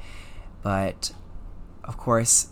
But 0.61 1.11
of 1.83 1.97
course, 1.97 2.49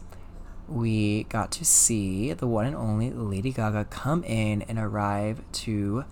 we 0.67 1.25
got 1.25 1.51
to 1.51 1.65
see 1.65 2.33
the 2.33 2.47
one 2.47 2.65
and 2.65 2.75
only 2.75 3.11
Lady 3.11 3.51
Gaga 3.51 3.85
come 3.85 4.23
in 4.23 4.63
and 4.63 4.79
arrive 4.79 5.41
to 5.51 6.05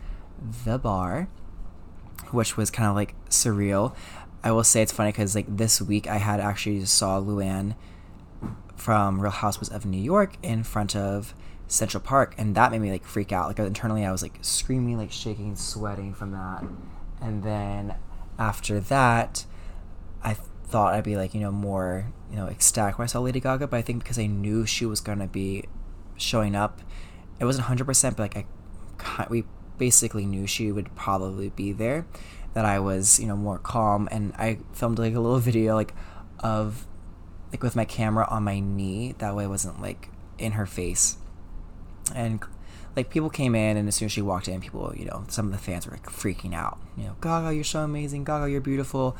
the 0.65 0.77
bar, 0.77 1.29
which 2.31 2.57
was 2.57 2.69
kind 2.69 2.87
of 2.87 2.95
like 2.95 3.15
surreal. 3.29 3.95
I 4.43 4.51
will 4.51 4.63
say 4.63 4.81
it's 4.81 4.91
funny 4.91 5.11
because 5.11 5.35
like 5.35 5.45
this 5.47 5.81
week 5.81 6.07
I 6.07 6.17
had 6.17 6.39
actually 6.39 6.83
saw 6.85 7.19
Luann 7.19 7.75
from 8.75 9.21
Real 9.21 9.31
Housewives 9.31 9.69
of 9.69 9.85
New 9.85 10.01
York 10.01 10.37
in 10.41 10.63
front 10.63 10.95
of 10.95 11.35
Central 11.67 12.01
Park, 12.01 12.33
and 12.37 12.55
that 12.55 12.71
made 12.71 12.81
me 12.81 12.91
like 12.91 13.05
freak 13.05 13.31
out. 13.31 13.47
Like 13.47 13.59
internally, 13.59 14.03
I 14.05 14.11
was 14.11 14.21
like 14.23 14.39
screaming, 14.41 14.97
like 14.97 15.11
shaking, 15.11 15.55
sweating 15.55 16.13
from 16.13 16.31
that. 16.31 16.63
And 17.21 17.43
then 17.43 17.95
after 18.39 18.79
that, 18.79 19.45
I 20.23 20.33
thought 20.33 20.95
I'd 20.95 21.03
be 21.03 21.15
like 21.15 21.33
you 21.33 21.39
know 21.39 21.51
more 21.51 22.11
you 22.29 22.37
know 22.37 22.47
ecstatic 22.47 22.97
when 22.97 23.03
I 23.03 23.07
saw 23.07 23.19
Lady 23.19 23.39
Gaga, 23.39 23.67
but 23.67 23.77
I 23.77 23.81
think 23.83 24.03
because 24.03 24.17
I 24.17 24.25
knew 24.25 24.65
she 24.65 24.85
was 24.85 25.01
gonna 25.01 25.27
be 25.27 25.65
showing 26.17 26.55
up, 26.55 26.81
it 27.39 27.45
wasn't 27.45 27.67
hundred 27.67 27.85
percent, 27.85 28.17
but 28.17 28.35
like 28.35 28.47
I 29.19 29.27
we 29.29 29.43
basically 29.77 30.25
knew 30.25 30.45
she 30.45 30.71
would 30.71 30.95
probably 30.95 31.49
be 31.49 31.71
there 31.71 32.05
that 32.53 32.65
I 32.65 32.79
was, 32.79 33.19
you 33.19 33.27
know, 33.27 33.35
more 33.35 33.57
calm. 33.57 34.07
And 34.11 34.33
I 34.33 34.59
filmed 34.73 34.99
like 34.99 35.15
a 35.15 35.19
little 35.19 35.39
video 35.39 35.75
like 35.75 35.93
of 36.39 36.85
like 37.51 37.63
with 37.63 37.75
my 37.75 37.85
camera 37.85 38.27
on 38.29 38.43
my 38.43 38.59
knee. 38.59 39.15
That 39.17 39.35
way 39.35 39.43
I 39.43 39.47
wasn't 39.47 39.81
like 39.81 40.09
in 40.37 40.53
her 40.53 40.65
face. 40.65 41.17
And 42.15 42.43
like 42.95 43.09
people 43.09 43.29
came 43.29 43.55
in 43.55 43.77
and 43.77 43.87
as 43.87 43.95
soon 43.95 44.07
as 44.07 44.11
she 44.11 44.21
walked 44.21 44.47
in, 44.47 44.59
people, 44.61 44.93
you 44.95 45.05
know, 45.05 45.23
some 45.27 45.45
of 45.47 45.51
the 45.51 45.57
fans 45.57 45.85
were 45.85 45.93
like 45.93 46.07
freaking 46.07 46.53
out. 46.53 46.79
You 46.97 47.05
know, 47.05 47.15
Gaga, 47.21 47.53
you're 47.53 47.63
so 47.63 47.81
amazing. 47.81 48.23
Gaga, 48.23 48.49
you're 48.49 48.61
beautiful. 48.61 49.15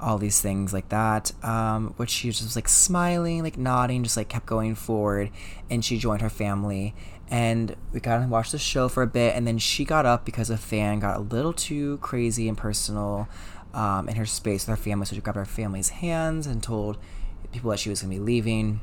All 0.00 0.18
these 0.18 0.40
things 0.40 0.72
like 0.72 0.88
that. 0.90 1.32
Um, 1.44 1.94
which 1.96 2.10
she 2.10 2.30
just 2.30 2.42
was 2.42 2.56
like 2.56 2.68
smiling, 2.68 3.42
like 3.42 3.56
nodding, 3.56 4.02
just 4.02 4.16
like 4.16 4.28
kept 4.28 4.46
going 4.46 4.74
forward. 4.74 5.30
And 5.70 5.84
she 5.84 5.98
joined 5.98 6.22
her 6.22 6.30
family 6.30 6.94
and 7.28 7.74
we 7.92 8.00
got 8.00 8.20
to 8.20 8.26
watched 8.26 8.52
the 8.52 8.58
show 8.58 8.88
for 8.88 9.02
a 9.02 9.06
bit 9.06 9.34
and 9.34 9.46
then 9.46 9.58
she 9.58 9.84
got 9.84 10.06
up 10.06 10.24
because 10.24 10.50
a 10.50 10.56
fan 10.56 11.00
got 11.00 11.16
a 11.16 11.20
little 11.20 11.52
too 11.52 11.98
crazy 11.98 12.48
and 12.48 12.56
personal 12.56 13.28
um, 13.74 14.08
in 14.08 14.16
her 14.16 14.26
space 14.26 14.66
with 14.66 14.78
her 14.78 14.82
family 14.82 15.06
so 15.06 15.14
she 15.14 15.20
grabbed 15.20 15.36
her 15.36 15.44
family's 15.44 15.88
hands 15.88 16.46
and 16.46 16.62
told 16.62 16.98
people 17.52 17.70
that 17.70 17.78
she 17.78 17.90
was 17.90 18.02
going 18.02 18.12
to 18.12 18.18
be 18.18 18.24
leaving 18.24 18.80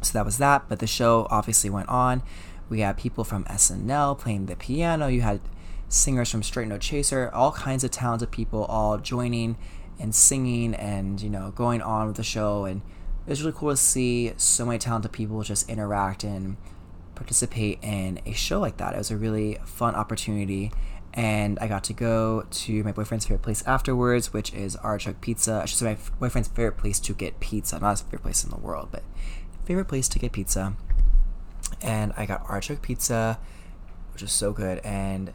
so 0.00 0.12
that 0.12 0.24
was 0.24 0.38
that 0.38 0.68
but 0.68 0.78
the 0.78 0.86
show 0.86 1.26
obviously 1.30 1.68
went 1.68 1.88
on 1.88 2.22
we 2.68 2.80
had 2.80 2.96
people 2.96 3.24
from 3.24 3.44
snl 3.44 4.16
playing 4.16 4.46
the 4.46 4.56
piano 4.56 5.08
you 5.08 5.22
had 5.22 5.40
singers 5.88 6.30
from 6.30 6.42
straight 6.42 6.68
no 6.68 6.78
chaser 6.78 7.30
all 7.32 7.52
kinds 7.52 7.82
of 7.82 7.90
talented 7.90 8.30
people 8.30 8.64
all 8.66 8.98
joining 8.98 9.56
and 9.98 10.14
singing 10.14 10.74
and 10.74 11.20
you 11.20 11.30
know 11.30 11.52
going 11.54 11.80
on 11.80 12.06
with 12.06 12.16
the 12.16 12.22
show 12.22 12.64
and 12.64 12.82
it 13.26 13.30
was 13.30 13.42
really 13.42 13.56
cool 13.56 13.70
to 13.70 13.76
see 13.76 14.32
so 14.36 14.64
many 14.64 14.78
talented 14.78 15.10
people 15.10 15.42
just 15.42 15.68
interact 15.68 16.22
and 16.22 16.56
participate 17.16 17.80
in 17.82 18.20
a 18.24 18.32
show 18.32 18.60
like 18.60 18.76
that. 18.76 18.94
It 18.94 18.98
was 18.98 19.10
a 19.10 19.16
really 19.16 19.58
fun 19.64 19.96
opportunity. 19.96 20.70
And 21.12 21.58
I 21.58 21.66
got 21.66 21.82
to 21.84 21.92
go 21.92 22.46
to 22.48 22.84
my 22.84 22.92
boyfriend's 22.92 23.24
favorite 23.24 23.42
place 23.42 23.66
afterwards, 23.66 24.32
which 24.32 24.52
is 24.52 24.76
Artichoke 24.76 25.20
Pizza. 25.20 25.60
I 25.62 25.64
should 25.64 25.78
say 25.78 25.86
my 25.86 25.96
boyfriend's 26.20 26.48
favorite 26.48 26.76
place 26.76 27.00
to 27.00 27.14
get 27.14 27.40
pizza. 27.40 27.80
Not 27.80 27.90
his 27.92 28.02
favorite 28.02 28.22
place 28.22 28.44
in 28.44 28.50
the 28.50 28.58
world, 28.58 28.90
but 28.92 29.02
favorite 29.64 29.86
place 29.86 30.08
to 30.10 30.18
get 30.18 30.32
pizza. 30.32 30.76
And 31.82 32.12
I 32.16 32.26
got 32.26 32.44
Artichoke 32.48 32.82
Pizza, 32.82 33.40
which 34.12 34.22
was 34.22 34.30
so 34.30 34.52
good, 34.52 34.78
and 34.84 35.32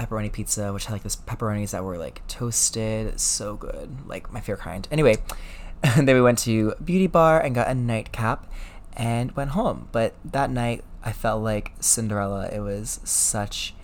pepperoni 0.00 0.32
pizza, 0.32 0.72
which 0.72 0.86
had 0.86 0.94
like 0.94 1.02
this 1.02 1.16
pepperonis 1.16 1.72
that 1.72 1.84
were 1.84 1.98
like 1.98 2.26
toasted, 2.26 3.20
so 3.20 3.56
good, 3.56 4.06
like 4.06 4.32
my 4.32 4.40
favorite 4.40 4.62
kind. 4.62 4.88
Anyway, 4.90 5.16
then 5.96 6.06
we 6.06 6.20
went 6.20 6.38
to 6.40 6.74
Beauty 6.82 7.06
Bar 7.06 7.40
and 7.40 7.54
got 7.54 7.68
a 7.68 7.74
nightcap, 7.74 8.50
and 8.94 9.32
went 9.32 9.50
home. 9.50 9.88
But 9.92 10.14
that 10.24 10.50
night, 10.50 10.84
I 11.02 11.12
felt 11.12 11.42
like 11.42 11.72
Cinderella. 11.80 12.48
It 12.52 12.60
was 12.60 13.00
such 13.04 13.74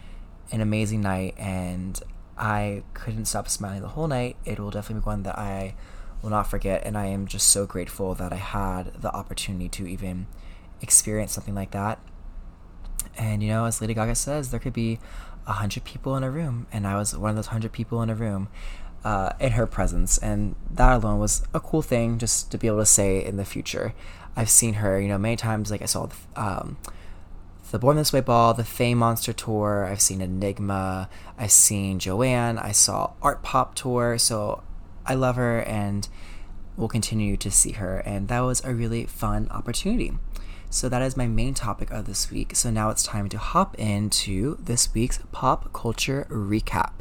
an 0.53 0.61
amazing 0.61 1.01
night, 1.01 1.35
and 1.39 2.01
I 2.37 2.83
couldn't 2.95 3.27
stop 3.27 3.49
smiling 3.49 3.83
the 3.83 3.89
whole 3.89 4.09
night. 4.09 4.37
It 4.45 4.59
will 4.59 4.71
definitely 4.71 5.01
be 5.01 5.07
one 5.07 5.23
that 5.25 5.39
I 5.39 5.75
will 6.23 6.31
not 6.31 6.51
forget, 6.51 6.85
and 6.85 6.97
I 6.97 7.07
am 7.07 7.27
just 7.27 7.49
so 7.49 7.67
grateful 7.67 8.15
that 8.15 8.33
I 8.33 8.37
had 8.37 9.01
the 9.01 9.13
opportunity 9.15 9.69
to 9.71 9.87
even 9.87 10.27
experience 10.81 11.33
something 11.33 11.55
like 11.55 11.71
that. 11.73 11.99
And 13.17 13.43
you 13.43 13.49
know, 13.49 13.65
as 13.65 13.81
Lady 13.81 13.95
Gaga 13.95 14.15
says, 14.15 14.51
there 14.51 14.61
could 14.61 14.73
be 14.73 14.99
a 15.47 15.53
hundred 15.53 15.85
people 15.85 16.17
in 16.17 16.23
a 16.25 16.31
room, 16.31 16.67
and 16.73 16.87
I 16.87 16.97
was 16.97 17.17
one 17.17 17.31
of 17.31 17.37
those 17.37 17.49
hundred 17.49 17.73
people 17.73 18.03
in 18.03 18.11
a 18.11 18.15
room. 18.15 18.49
Uh, 19.05 19.33
in 19.39 19.53
her 19.53 19.69
presence, 19.69 20.19
and 20.19 20.57
that 20.69 20.97
alone 20.97 21.21
was 21.21 21.47
a 21.55 21.61
cool 21.61 21.81
thing 21.81 22.19
just 22.19 22.51
to 22.51 22.59
be 22.59 22.67
able 22.67 22.81
to 22.81 22.87
say 22.87 23.25
in 23.25 23.37
the 23.37 23.45
future. 23.45 23.95
I've 24.35 24.51
seen 24.51 24.75
her, 24.75 25.01
you 25.01 25.07
know, 25.07 25.17
many 25.17 25.37
times. 25.37 25.71
Like 25.71 25.81
I 25.81 25.87
saw 25.87 26.07
the, 26.07 26.17
um, 26.35 26.77
the 27.71 27.79
Born 27.79 27.97
This 27.97 28.13
Way 28.13 28.21
Ball, 28.21 28.53
the 28.53 28.65
Fame 28.65 28.99
Monster 28.99 29.33
Tour. 29.33 29.87
I've 29.87 30.01
seen 30.01 30.21
Enigma. 30.21 31.09
I've 31.39 31.51
seen 31.51 31.99
Joanne. 31.99 32.59
I 32.59 32.73
saw 32.73 33.13
Artpop 33.23 33.75
Tour. 33.75 34.19
So 34.19 34.63
I 35.07 35.15
love 35.15 35.37
her 35.37 35.63
and 35.63 36.09
will 36.77 36.89
continue 36.89 37.37
to 37.39 37.51
see 37.51 37.73
her. 37.73 37.99
And 37.99 38.29
that 38.29 38.41
was 38.41 38.63
a 38.65 38.75
really 38.75 39.07
fun 39.07 39.49
opportunity. 39.51 40.13
So 40.69 40.89
that 40.89 41.03
is 41.03 41.17
my 41.17 41.27
main 41.27 41.55
topic 41.55 41.91
of 41.91 42.07
this 42.07 42.31
week. 42.31 42.57
So 42.57 42.71
now 42.71 42.91
it's 42.91 43.03
time 43.03 43.29
to 43.31 43.39
hop 43.39 43.75
into 43.79 44.57
this 44.61 44.93
week's 44.93 45.19
pop 45.33 45.73
culture 45.73 46.27
recap. 46.31 46.93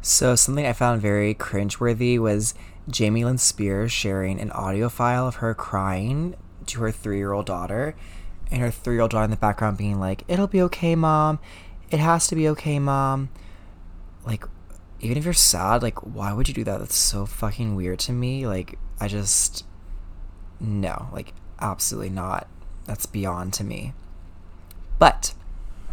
So 0.00 0.36
something 0.36 0.66
I 0.66 0.72
found 0.72 1.02
very 1.02 1.34
cringeworthy 1.34 2.18
was 2.18 2.54
Jamie 2.88 3.24
Lynn 3.24 3.38
Spears 3.38 3.92
sharing 3.92 4.40
an 4.40 4.50
audio 4.52 4.88
file 4.88 5.26
of 5.26 5.36
her 5.36 5.54
crying 5.54 6.36
to 6.66 6.80
her 6.80 6.90
three 6.90 7.18
year 7.18 7.32
old 7.32 7.46
daughter, 7.46 7.96
and 8.50 8.60
her 8.60 8.70
three 8.70 8.94
year 8.94 9.02
old 9.02 9.10
daughter 9.10 9.24
in 9.24 9.30
the 9.30 9.36
background 9.36 9.76
being 9.76 9.98
like, 9.98 10.24
It'll 10.28 10.46
be 10.46 10.62
okay, 10.62 10.94
mom. 10.94 11.38
It 11.90 11.98
has 11.98 12.26
to 12.28 12.36
be 12.36 12.48
okay, 12.50 12.78
mom. 12.78 13.30
Like, 14.24 14.44
even 15.00 15.16
if 15.16 15.24
you're 15.24 15.32
sad, 15.32 15.82
like, 15.82 15.98
why 15.98 16.32
would 16.32 16.48
you 16.48 16.54
do 16.54 16.64
that? 16.64 16.78
That's 16.78 16.96
so 16.96 17.26
fucking 17.26 17.74
weird 17.74 17.98
to 18.00 18.12
me. 18.12 18.46
Like, 18.46 18.78
I 19.00 19.08
just. 19.08 19.64
No, 20.60 21.08
like, 21.12 21.34
absolutely 21.60 22.10
not. 22.10 22.48
That's 22.88 23.06
beyond 23.06 23.52
to 23.52 23.64
me. 23.64 23.92
But, 24.98 25.34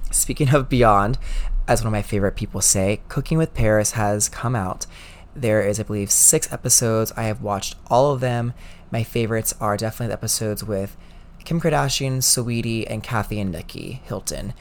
speaking 0.09 0.55
of 0.55 0.69
beyond, 0.69 1.19
as 1.67 1.81
one 1.81 1.87
of 1.87 1.91
my 1.91 2.01
favorite 2.01 2.35
people 2.35 2.61
say, 2.61 3.01
Cooking 3.09 3.37
with 3.37 3.53
Paris 3.53 3.91
has 3.91 4.29
come 4.29 4.55
out. 4.55 4.87
There 5.35 5.61
is, 5.61 5.79
I 5.79 5.83
believe, 5.83 6.09
six 6.09 6.51
episodes. 6.53 7.11
I 7.17 7.23
have 7.23 7.41
watched 7.41 7.75
all 7.87 8.11
of 8.11 8.21
them. 8.21 8.53
My 8.91 9.03
favorites 9.03 9.53
are 9.59 9.75
definitely 9.75 10.07
the 10.07 10.13
episodes 10.13 10.63
with 10.63 10.95
Kim 11.43 11.59
Kardashian, 11.59 12.19
Saweetie, 12.19 12.85
and 12.89 13.03
Kathy 13.03 13.41
and 13.41 13.51
Nicky 13.51 14.01
Hilton. 14.05 14.53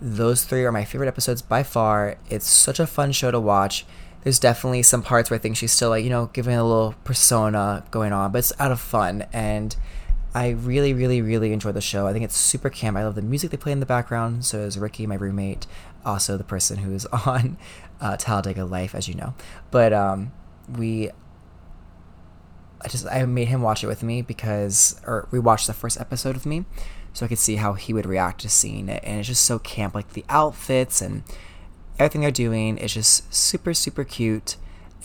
Those 0.00 0.42
three 0.42 0.64
are 0.64 0.72
my 0.72 0.84
favorite 0.84 1.08
episodes 1.08 1.40
by 1.40 1.62
far. 1.62 2.18
It's 2.28 2.48
such 2.50 2.80
a 2.80 2.86
fun 2.86 3.12
show 3.12 3.30
to 3.30 3.38
watch. 3.38 3.86
There's 4.24 4.40
definitely 4.40 4.82
some 4.82 5.02
parts 5.02 5.30
where 5.30 5.38
I 5.38 5.40
think 5.40 5.56
she's 5.56 5.72
still 5.72 5.90
like, 5.90 6.02
you 6.02 6.10
know, 6.10 6.30
giving 6.32 6.56
a 6.56 6.64
little 6.64 6.96
persona 7.04 7.84
going 7.92 8.12
on, 8.12 8.32
but 8.32 8.38
it's 8.38 8.52
out 8.58 8.72
of 8.72 8.80
fun. 8.80 9.24
And 9.32 9.76
I 10.36 10.50
really, 10.50 10.92
really, 10.92 11.22
really 11.22 11.54
enjoy 11.54 11.72
the 11.72 11.80
show. 11.80 12.06
I 12.06 12.12
think 12.12 12.22
it's 12.22 12.36
super 12.36 12.68
camp. 12.68 12.94
I 12.98 13.04
love 13.04 13.14
the 13.14 13.22
music 13.22 13.50
they 13.50 13.56
play 13.56 13.72
in 13.72 13.80
the 13.80 13.86
background. 13.86 14.44
So 14.44 14.58
is 14.58 14.78
Ricky, 14.78 15.06
my 15.06 15.14
roommate, 15.14 15.66
also 16.04 16.36
the 16.36 16.44
person 16.44 16.76
who's 16.76 17.06
on 17.26 17.56
uh, 18.02 18.18
Talladega 18.18 18.66
Life, 18.66 18.94
as 18.94 19.08
you 19.08 19.14
know. 19.14 19.32
But 19.70 19.94
um, 19.94 20.32
we 20.68 21.10
I 22.82 22.88
just 22.88 23.06
I 23.06 23.24
made 23.24 23.48
him 23.48 23.62
watch 23.62 23.82
it 23.82 23.86
with 23.86 24.02
me 24.02 24.20
because 24.20 25.00
or 25.06 25.26
we 25.30 25.38
watched 25.38 25.66
the 25.66 25.72
first 25.72 25.98
episode 25.98 26.34
with 26.34 26.44
me 26.44 26.66
so 27.14 27.24
I 27.24 27.28
could 27.30 27.38
see 27.38 27.56
how 27.56 27.72
he 27.72 27.94
would 27.94 28.04
react 28.04 28.42
to 28.42 28.50
seeing 28.50 28.90
it 28.90 29.02
and 29.04 29.18
it's 29.18 29.28
just 29.28 29.42
so 29.42 29.58
camp 29.58 29.94
like 29.94 30.12
the 30.12 30.24
outfits 30.28 31.00
and 31.00 31.22
everything 31.98 32.20
they're 32.20 32.30
doing 32.30 32.76
is 32.76 32.92
just 32.92 33.32
super 33.34 33.72
super 33.72 34.04
cute 34.04 34.56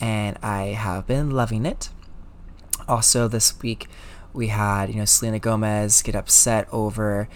and 0.02 0.38
I 0.44 0.64
have 0.78 1.08
been 1.08 1.32
loving 1.32 1.66
it. 1.66 1.90
Also 2.88 3.30
this 3.30 3.58
week 3.62 3.88
we 4.34 4.48
had, 4.48 4.90
you 4.90 4.96
know, 4.96 5.06
Selena 5.06 5.40
Gomez 5.40 6.02
get 6.02 6.16
upset 6.16 6.68
over 6.72 7.28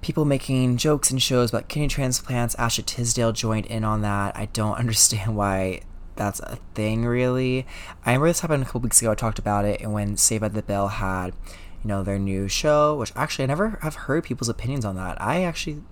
people 0.00 0.24
making 0.26 0.76
jokes 0.76 1.10
and 1.10 1.22
shows 1.22 1.50
about 1.50 1.68
kidney 1.68 1.88
transplants. 1.88 2.54
Ashley 2.56 2.84
Tisdale 2.84 3.32
joined 3.32 3.66
in 3.66 3.84
on 3.84 4.02
that. 4.02 4.36
I 4.36 4.46
don't 4.46 4.74
understand 4.78 5.36
why 5.36 5.80
that's 6.16 6.40
a 6.40 6.58
thing 6.74 7.04
really. 7.04 7.66
I 8.04 8.10
remember 8.10 8.28
this 8.28 8.40
happened 8.40 8.62
a 8.62 8.66
couple 8.66 8.82
weeks 8.82 9.00
ago. 9.00 9.12
I 9.12 9.14
talked 9.14 9.38
about 9.38 9.64
it, 9.64 9.80
and 9.80 9.92
when 9.92 10.16
Saved 10.16 10.42
by 10.42 10.48
the 10.48 10.62
Bell 10.62 10.88
had, 10.88 11.34
you 11.82 11.88
know, 11.88 12.02
their 12.02 12.18
new 12.18 12.48
show, 12.48 12.96
which 12.96 13.12
actually 13.16 13.44
I 13.44 13.46
never 13.46 13.78
have 13.82 13.94
heard 13.94 14.24
people's 14.24 14.48
opinions 14.48 14.84
on 14.84 14.94
that. 14.96 15.20
I 15.20 15.42
actually 15.42 15.82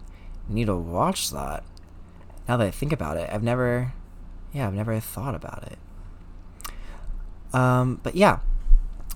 need 0.48 0.66
to 0.66 0.76
watch 0.76 1.30
that. 1.30 1.64
Now 2.48 2.56
that 2.56 2.66
I 2.66 2.70
think 2.70 2.92
about 2.92 3.16
it, 3.16 3.30
I've 3.32 3.42
never, 3.42 3.94
yeah, 4.52 4.66
I've 4.66 4.74
never 4.74 4.98
thought 5.00 5.34
about 5.34 5.64
it. 5.64 5.78
Um, 7.54 8.00
but 8.02 8.14
yeah. 8.14 8.40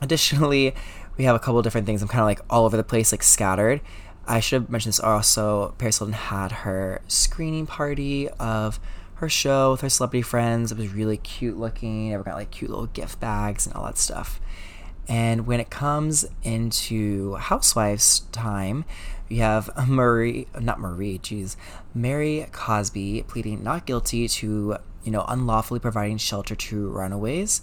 Additionally, 0.01 0.75
we 1.17 1.25
have 1.25 1.37
a 1.37 1.39
couple 1.39 1.63
different 1.63 1.87
things. 1.87 2.03
I'm 2.03 2.09
kind 2.09 2.21
of 2.21 2.27
like 2.27 2.41
all 2.51 2.65
over 2.65 2.77
the 2.77 2.85
place, 2.85 3.13
like 3.13 3.23
scattered. 3.23 3.81
I 4.27 4.41
should 4.41 4.63
have 4.63 4.71
mentioned 4.71 4.93
this 4.93 5.01
also. 5.01 5.75
Paris 5.79 5.99
Hilton 5.99 6.15
had 6.15 6.53
her 6.53 7.01
screening 7.07 7.67
party 7.67 8.29
of 8.41 8.81
her 9.15 9.29
show 9.29 9.73
with 9.73 9.81
her 9.81 9.89
celebrity 9.89 10.23
friends. 10.23 10.73
It 10.73 10.79
was 10.79 10.93
really 10.93 11.17
cute 11.17 11.57
looking. 11.57 12.13
Everyone 12.13 12.33
got 12.33 12.39
like 12.39 12.51
cute 12.51 12.71
little 12.71 12.87
gift 12.87 13.21
bags 13.21 13.67
and 13.67 13.75
all 13.75 13.85
that 13.85 13.99
stuff. 13.99 14.41
And 15.09 15.47
when 15.47 15.61
it 15.61 15.71
comes 15.71 16.27
into 16.43 17.35
Housewives 17.35 18.21
time, 18.33 18.85
we 19.29 19.39
have 19.39 19.71
Marie, 19.89 20.49
not 20.61 20.81
Marie, 20.81 21.19
geez, 21.19 21.57
Mary 21.95 22.47
Cosby 22.53 23.25
pleading 23.29 23.63
not 23.63 23.87
guilty 23.87 24.29
to, 24.29 24.77
you 25.05 25.13
know, 25.13 25.25
unlawfully 25.29 25.81
providing 25.81 26.19
shelter 26.19 26.55
to 26.57 26.89
runaways. 26.89 27.63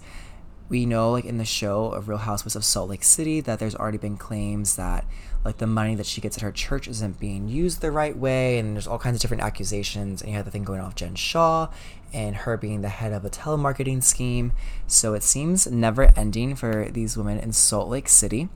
We 0.68 0.86
know, 0.86 1.10
like 1.10 1.24
in 1.24 1.38
the 1.38 1.44
show 1.44 1.86
of 1.86 2.08
Real 2.08 2.18
Housewives 2.18 2.56
of 2.56 2.64
Salt 2.64 2.88
Lake 2.88 3.04
City, 3.04 3.40
that 3.40 3.58
there's 3.58 3.74
already 3.74 3.98
been 3.98 4.16
claims 4.16 4.76
that 4.76 5.04
like 5.44 5.58
the 5.58 5.66
money 5.66 5.94
that 5.94 6.06
she 6.06 6.20
gets 6.20 6.38
at 6.38 6.42
her 6.42 6.52
church 6.52 6.88
isn't 6.88 7.20
being 7.20 7.48
used 7.48 7.80
the 7.80 7.90
right 7.90 8.16
way 8.16 8.58
and 8.58 8.74
there's 8.74 8.86
all 8.86 8.98
kinds 8.98 9.16
of 9.16 9.20
different 9.20 9.42
accusations 9.42 10.22
and 10.22 10.30
you 10.30 10.36
have 10.36 10.46
the 10.46 10.50
thing 10.50 10.64
going 10.64 10.80
off 10.80 10.94
jen 10.94 11.14
shah 11.14 11.68
and 12.12 12.34
her 12.36 12.56
being 12.56 12.80
the 12.80 12.88
head 12.88 13.12
of 13.12 13.24
a 13.24 13.30
telemarketing 13.30 14.02
scheme 14.02 14.52
so 14.86 15.12
it 15.14 15.22
seems 15.22 15.66
never 15.66 16.12
ending 16.16 16.54
for 16.54 16.88
these 16.90 17.16
women 17.16 17.38
in 17.38 17.52
salt 17.52 17.88
lake 17.88 18.08
city 18.08 18.48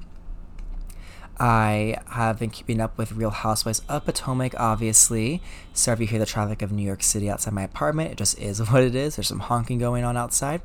I 1.41 1.99
have 2.11 2.41
been 2.41 2.51
keeping 2.51 2.81
up 2.81 2.99
with 2.99 3.13
Real 3.13 3.31
Housewives 3.31 3.83
of 3.89 4.05
Potomac, 4.05 4.59
obviously. 4.59 5.41
So 5.73 5.93
if 5.93 6.01
you 6.01 6.09
hear 6.09 6.19
the 6.19 6.27
traffic 6.27 6.63
of 6.63 6.73
New 6.73 6.83
York 6.83 7.01
City 7.01 7.31
outside 7.31 7.55
my 7.55 7.63
apartment, 7.63 8.11
it 8.11 8.19
just 8.19 8.37
is 8.41 8.59
what 8.71 8.83
it 8.83 8.97
is. 8.97 9.15
There's 9.15 9.29
some 9.29 9.39
honking 9.39 9.79
going 9.79 10.03
on 10.03 10.17
outside. 10.17 10.63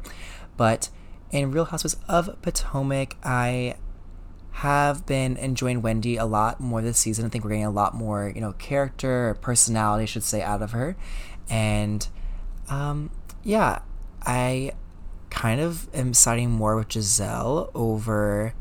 But 0.58 0.90
in 1.34 1.52
Real 1.52 1.66
Housewives 1.66 1.98
of 2.08 2.40
Potomac, 2.44 3.18
I 3.24 3.76
have 4.52 5.08
been 5.08 5.36
enjoying 5.38 5.82
Wendy 5.82 6.16
a 6.16 6.26
lot 6.26 6.60
more 6.60 6.80
this 6.82 7.00
season. 7.00 7.26
I 7.26 7.30
think 7.30 7.44
we're 7.44 7.50
getting 7.50 7.66
a 7.66 7.72
lot 7.72 7.96
more, 7.96 8.32
you 8.34 8.40
know, 8.40 8.54
character 8.54 9.36
personality, 9.42 10.04
I 10.04 10.06
should 10.06 10.24
say, 10.24 10.44
out 10.44 10.62
of 10.62 10.72
her. 10.72 10.96
And 11.50 12.08
um, 12.70 13.10
yeah, 13.44 13.80
I 14.22 14.74
kind 15.32 15.60
of 15.60 15.90
am 15.96 16.14
siding 16.14 16.52
more 16.52 16.76
with 16.76 16.90
Gizelle 16.90 17.72
over 17.74 18.54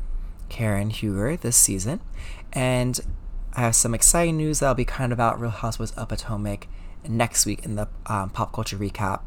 Karen 0.49 0.89
Huger 0.89 1.37
this 1.37 1.55
season. 1.55 2.01
And 2.51 2.99
I 3.53 3.61
have 3.61 3.75
some 3.75 3.93
exciting 3.93 4.37
news 4.37 4.59
that'll 4.59 4.73
be 4.73 4.83
kind 4.83 5.11
of 5.11 5.17
about 5.17 5.39
Real 5.39 5.51
Housewives 5.51 5.91
of 5.91 6.09
Potomac 6.09 6.67
next 7.07 7.45
week 7.45 7.63
in 7.63 7.75
the 7.75 7.87
um, 8.07 8.31
pop 8.31 8.51
culture 8.51 8.77
recap 8.77 9.21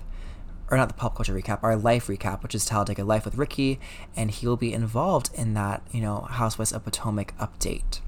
or 0.70 0.76
not 0.76 0.88
the 0.88 0.94
pop 0.94 1.14
culture 1.14 1.34
recap, 1.34 1.60
our 1.62 1.76
life 1.76 2.08
recap, 2.08 2.42
which 2.42 2.54
is 2.54 2.64
Talladega 2.64 3.04
Life 3.04 3.24
with 3.24 3.36
Ricky, 3.36 3.78
and 4.16 4.30
he'll 4.30 4.56
be 4.56 4.72
involved 4.72 5.30
in 5.34 5.54
that, 5.54 5.82
you 5.92 6.00
know, 6.00 6.22
Housewives 6.30 6.72
of 6.72 6.84
Potomac 6.84 7.36
update. 7.38 8.00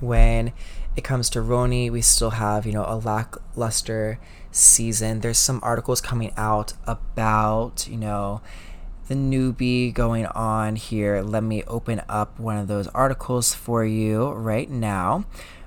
When 0.00 0.52
it 0.94 1.04
comes 1.04 1.30
to 1.30 1.40
RHONY, 1.40 1.90
we 1.90 2.02
still 2.02 2.30
have, 2.30 2.66
you 2.66 2.72
know, 2.72 2.84
a 2.86 2.96
lackluster 2.96 4.18
season. 4.50 5.20
There's 5.20 5.38
some 5.38 5.60
articles 5.62 6.00
coming 6.00 6.32
out 6.36 6.74
about, 6.86 7.86
you 7.90 7.96
know, 7.96 8.40
the 9.08 9.14
newbie 9.14 9.92
going 9.94 10.26
on 10.26 10.76
here. 10.76 11.22
Let 11.22 11.42
me 11.42 11.62
open 11.64 12.02
up 12.08 12.38
one 12.38 12.56
of 12.56 12.68
those 12.68 12.88
articles 12.88 13.54
for 13.54 13.84
you 13.84 14.30
right 14.30 14.68
now. 14.68 15.26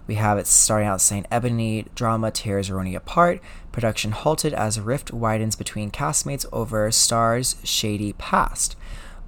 We 0.09 0.15
have 0.15 0.39
it 0.39 0.47
starting 0.47 0.87
out 0.87 1.01
saying 1.01 1.27
Ebony 1.29 1.85
drama 1.93 2.31
tears 2.31 2.67
RHONY 2.67 2.95
apart. 2.95 3.39
Production 3.71 4.09
halted 4.09 4.55
as 4.55 4.79
rift 4.79 5.13
widens 5.13 5.55
between 5.55 5.91
castmates 5.91 6.47
over 6.51 6.91
Star's 6.91 7.57
shady 7.63 8.13
past. 8.13 8.75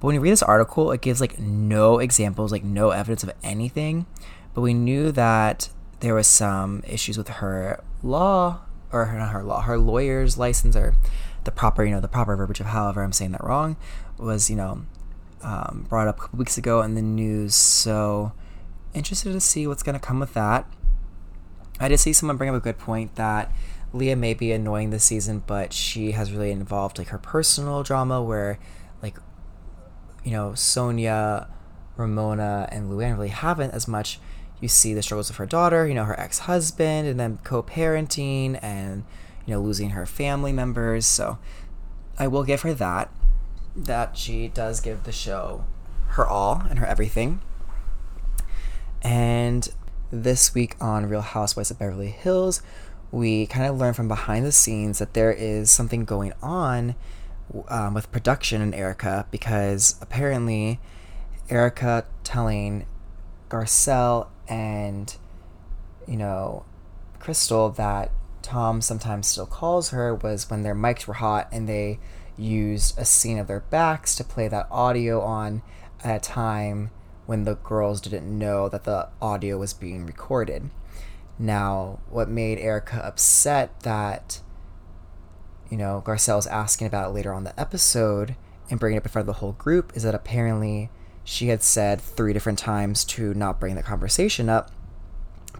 But 0.00 0.08
when 0.08 0.16
you 0.16 0.20
read 0.20 0.32
this 0.32 0.42
article, 0.42 0.90
it 0.90 1.00
gives 1.00 1.20
like 1.20 1.38
no 1.38 2.00
examples, 2.00 2.50
like 2.50 2.64
no 2.64 2.90
evidence 2.90 3.22
of 3.22 3.30
anything. 3.44 4.06
But 4.54 4.62
we 4.62 4.74
knew 4.74 5.12
that 5.12 5.68
there 6.00 6.16
was 6.16 6.26
some 6.26 6.82
issues 6.84 7.16
with 7.16 7.28
her 7.28 7.80
law, 8.02 8.62
or 8.90 9.06
not 9.16 9.30
her 9.30 9.44
law, 9.44 9.60
her 9.60 9.78
lawyer's 9.78 10.36
license, 10.36 10.74
or 10.74 10.96
the 11.44 11.52
proper, 11.52 11.84
you 11.84 11.92
know, 11.92 12.00
the 12.00 12.08
proper 12.08 12.34
verbiage 12.34 12.58
of 12.58 12.66
however 12.66 13.04
I'm 13.04 13.12
saying 13.12 13.30
that 13.30 13.44
wrong, 13.44 13.76
was, 14.18 14.50
you 14.50 14.56
know, 14.56 14.82
um, 15.42 15.86
brought 15.88 16.08
up 16.08 16.18
a 16.18 16.22
couple 16.22 16.40
weeks 16.40 16.58
ago 16.58 16.82
in 16.82 16.96
the 16.96 17.02
news. 17.02 17.54
So 17.54 18.32
interested 18.94 19.32
to 19.32 19.40
see 19.40 19.66
what's 19.66 19.82
going 19.82 19.98
to 19.98 20.04
come 20.04 20.20
with 20.20 20.34
that. 20.34 20.66
I 21.80 21.88
did 21.88 21.98
see 21.98 22.12
someone 22.12 22.36
bring 22.36 22.50
up 22.50 22.56
a 22.56 22.60
good 22.60 22.78
point 22.78 23.16
that 23.16 23.50
Leah 23.92 24.16
may 24.16 24.34
be 24.34 24.52
annoying 24.52 24.90
this 24.90 25.04
season, 25.04 25.42
but 25.46 25.72
she 25.72 26.12
has 26.12 26.32
really 26.32 26.50
involved 26.50 26.98
like 26.98 27.08
her 27.08 27.18
personal 27.18 27.82
drama 27.82 28.22
where 28.22 28.58
like 29.02 29.16
you 30.24 30.30
know, 30.32 30.50
Sonja, 30.50 31.48
Ramona, 31.96 32.68
and 32.70 32.90
Luann 32.90 33.16
really 33.16 33.28
haven't 33.28 33.72
as 33.72 33.88
much. 33.88 34.20
You 34.60 34.68
see 34.68 34.94
the 34.94 35.02
struggles 35.02 35.30
of 35.30 35.36
her 35.36 35.46
daughter, 35.46 35.86
you 35.88 35.94
know, 35.94 36.04
her 36.04 36.18
ex 36.18 36.40
husband, 36.40 37.08
and 37.08 37.18
then 37.18 37.38
co 37.42 37.62
parenting 37.62 38.58
and, 38.62 39.04
you 39.44 39.54
know, 39.54 39.60
losing 39.60 39.90
her 39.90 40.06
family 40.06 40.52
members. 40.52 41.04
So 41.04 41.38
I 42.18 42.28
will 42.28 42.44
give 42.44 42.62
her 42.62 42.72
that, 42.74 43.10
that 43.74 44.16
she 44.16 44.48
does 44.48 44.80
give 44.80 45.02
the 45.02 45.12
show 45.12 45.64
her 46.10 46.26
all 46.26 46.62
and 46.70 46.78
her 46.78 46.86
everything. 46.86 47.40
And 49.02 49.68
this 50.10 50.54
week 50.54 50.76
on 50.80 51.08
Real 51.08 51.20
Housewives 51.20 51.70
of 51.70 51.78
Beverly 51.78 52.10
Hills, 52.10 52.62
we 53.10 53.46
kind 53.46 53.66
of 53.66 53.76
learn 53.76 53.94
from 53.94 54.08
behind 54.08 54.46
the 54.46 54.52
scenes 54.52 54.98
that 54.98 55.14
there 55.14 55.32
is 55.32 55.70
something 55.70 56.04
going 56.04 56.32
on 56.42 56.94
um, 57.68 57.94
with 57.94 58.10
production 58.12 58.62
in 58.62 58.72
Erika 58.72 59.26
because 59.30 59.96
apparently 60.00 60.80
Erika 61.50 62.06
telling 62.24 62.86
Garcelle 63.50 64.28
and, 64.48 65.14
you 66.06 66.16
know, 66.16 66.64
Crystal 67.18 67.68
that 67.70 68.10
Tom 68.40 68.80
sometimes 68.80 69.26
still 69.28 69.46
calls 69.46 69.90
her 69.90 70.14
was 70.14 70.50
when 70.50 70.62
their 70.62 70.74
mics 70.74 71.06
were 71.06 71.14
hot 71.14 71.48
and 71.52 71.68
they 71.68 71.98
used 72.36 72.98
a 72.98 73.04
scene 73.04 73.38
of 73.38 73.46
their 73.46 73.60
backs 73.60 74.14
to 74.16 74.24
play 74.24 74.48
that 74.48 74.66
audio 74.70 75.20
on 75.20 75.62
at 76.02 76.16
a 76.16 76.20
time 76.20 76.90
when 77.26 77.44
the 77.44 77.54
girls 77.54 78.00
didn't 78.00 78.38
know 78.38 78.68
that 78.68 78.84
the 78.84 79.08
audio 79.20 79.58
was 79.58 79.72
being 79.72 80.06
recorded. 80.06 80.70
Now, 81.38 82.00
what 82.10 82.28
made 82.28 82.58
Erika 82.58 83.04
upset 83.04 83.80
that, 83.80 84.40
you 85.70 85.76
know, 85.76 86.02
Garcelle's 86.04 86.46
asking 86.46 86.86
about 86.86 87.10
it 87.10 87.14
later 87.14 87.32
on 87.32 87.44
the 87.44 87.58
episode 87.58 88.36
and 88.70 88.78
bringing 88.78 88.96
it 88.96 89.00
up 89.00 89.06
in 89.06 89.12
front 89.12 89.28
of 89.28 89.34
the 89.34 89.40
whole 89.40 89.52
group 89.52 89.92
is 89.94 90.02
that 90.02 90.14
apparently 90.14 90.90
she 91.24 91.48
had 91.48 91.62
said 91.62 92.00
three 92.00 92.32
different 92.32 92.58
times 92.58 93.04
to 93.04 93.34
not 93.34 93.60
bring 93.60 93.76
the 93.76 93.82
conversation 93.82 94.48
up, 94.48 94.70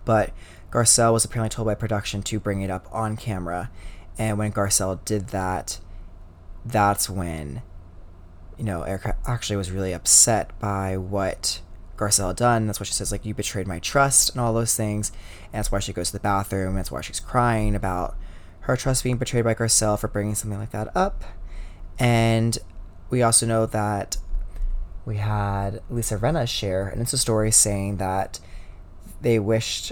but 0.04 0.32
Garcelle 0.70 1.12
was 1.12 1.24
apparently 1.24 1.54
told 1.54 1.66
by 1.66 1.74
production 1.74 2.22
to 2.22 2.40
bring 2.40 2.62
it 2.62 2.70
up 2.70 2.86
on 2.92 3.16
camera. 3.16 3.70
And 4.18 4.38
when 4.38 4.52
Garcelle 4.52 5.04
did 5.04 5.28
that, 5.28 5.78
that's 6.64 7.08
when, 7.08 7.62
you 8.62 8.66
know, 8.66 8.82
Erika 8.82 9.16
actually 9.26 9.56
was 9.56 9.72
really 9.72 9.92
upset 9.92 10.56
by 10.60 10.96
what 10.96 11.60
Garcelle 11.96 12.28
had 12.28 12.36
done. 12.36 12.68
That's 12.68 12.78
why 12.78 12.84
she 12.84 12.92
says, 12.92 13.10
like, 13.10 13.26
you 13.26 13.34
betrayed 13.34 13.66
my 13.66 13.80
trust 13.80 14.30
and 14.30 14.40
all 14.40 14.52
those 14.52 14.76
things. 14.76 15.10
And 15.46 15.54
that's 15.54 15.72
why 15.72 15.80
she 15.80 15.92
goes 15.92 16.06
to 16.06 16.12
the 16.12 16.20
bathroom. 16.20 16.76
That's 16.76 16.92
why 16.92 17.00
she's 17.00 17.18
crying 17.18 17.74
about 17.74 18.16
her 18.60 18.76
trust 18.76 19.02
being 19.02 19.16
betrayed 19.16 19.42
by 19.42 19.56
Garcelle 19.56 19.98
for 19.98 20.06
bringing 20.06 20.36
something 20.36 20.60
like 20.60 20.70
that 20.70 20.96
up. 20.96 21.24
And 21.98 22.56
we 23.10 23.20
also 23.20 23.46
know 23.46 23.66
that 23.66 24.18
we 25.04 25.16
had 25.16 25.82
Lisa 25.90 26.16
Rinna 26.16 26.46
share 26.46 26.86
an 26.86 27.04
Insta 27.04 27.18
story 27.18 27.50
saying 27.50 27.96
that 27.96 28.38
they 29.22 29.40
wished 29.40 29.90